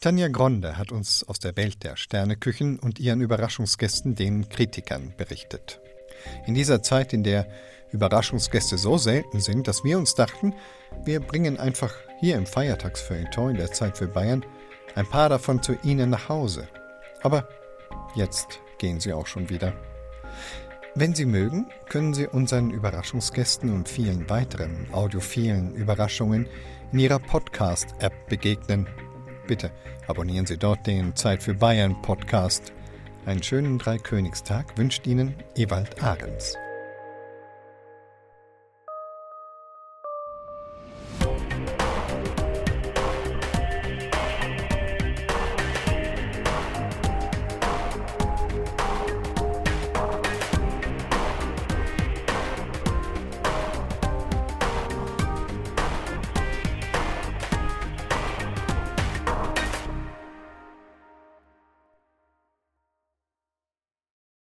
Tanja 0.00 0.28
Gronde 0.28 0.78
hat 0.78 0.92
uns 0.92 1.24
aus 1.24 1.40
der 1.40 1.56
Welt 1.56 1.82
der 1.82 1.96
Sterneküchen 1.96 2.78
und 2.78 3.00
ihren 3.00 3.20
Überraschungsgästen, 3.20 4.14
den 4.14 4.48
Kritikern, 4.48 5.12
berichtet. 5.16 5.80
In 6.46 6.54
dieser 6.54 6.82
Zeit, 6.82 7.12
in 7.12 7.24
der 7.24 7.48
Überraschungsgäste 7.90 8.78
so 8.78 8.96
selten 8.96 9.40
sind, 9.40 9.66
dass 9.66 9.82
wir 9.82 9.98
uns 9.98 10.14
dachten, 10.14 10.54
wir 11.04 11.18
bringen 11.18 11.58
einfach 11.58 11.94
hier 12.20 12.36
im 12.36 12.46
Feiertagsfeuilleton 12.46 13.50
in 13.50 13.56
der 13.56 13.72
Zeit 13.72 13.98
für 13.98 14.06
Bayern 14.06 14.44
ein 14.98 15.06
paar 15.06 15.28
davon 15.28 15.62
zu 15.62 15.76
Ihnen 15.82 16.10
nach 16.10 16.28
Hause. 16.28 16.68
Aber 17.22 17.48
jetzt 18.14 18.60
gehen 18.78 19.00
sie 19.00 19.12
auch 19.12 19.26
schon 19.26 19.48
wieder. 19.48 19.72
Wenn 20.94 21.14
Sie 21.14 21.24
mögen, 21.24 21.66
können 21.88 22.14
Sie 22.14 22.26
unseren 22.26 22.70
Überraschungsgästen 22.70 23.72
und 23.72 23.88
vielen 23.88 24.28
weiteren 24.28 24.88
audiophilen 24.92 25.74
Überraschungen 25.74 26.48
in 26.92 26.98
Ihrer 26.98 27.18
Podcast-App 27.18 28.28
begegnen 28.28 28.88
Bitte 29.48 29.70
abonnieren 30.06 30.44
Sie 30.44 30.58
dort 30.58 30.86
den 30.86 31.16
Zeit 31.16 31.42
für 31.42 31.54
Bayern 31.54 32.02
Podcast. 32.02 32.74
Einen 33.24 33.42
schönen 33.42 33.78
Dreikönigstag 33.78 34.76
wünscht 34.76 35.06
Ihnen 35.06 35.34
Ewald 35.56 36.02
Ahrens. 36.02 36.54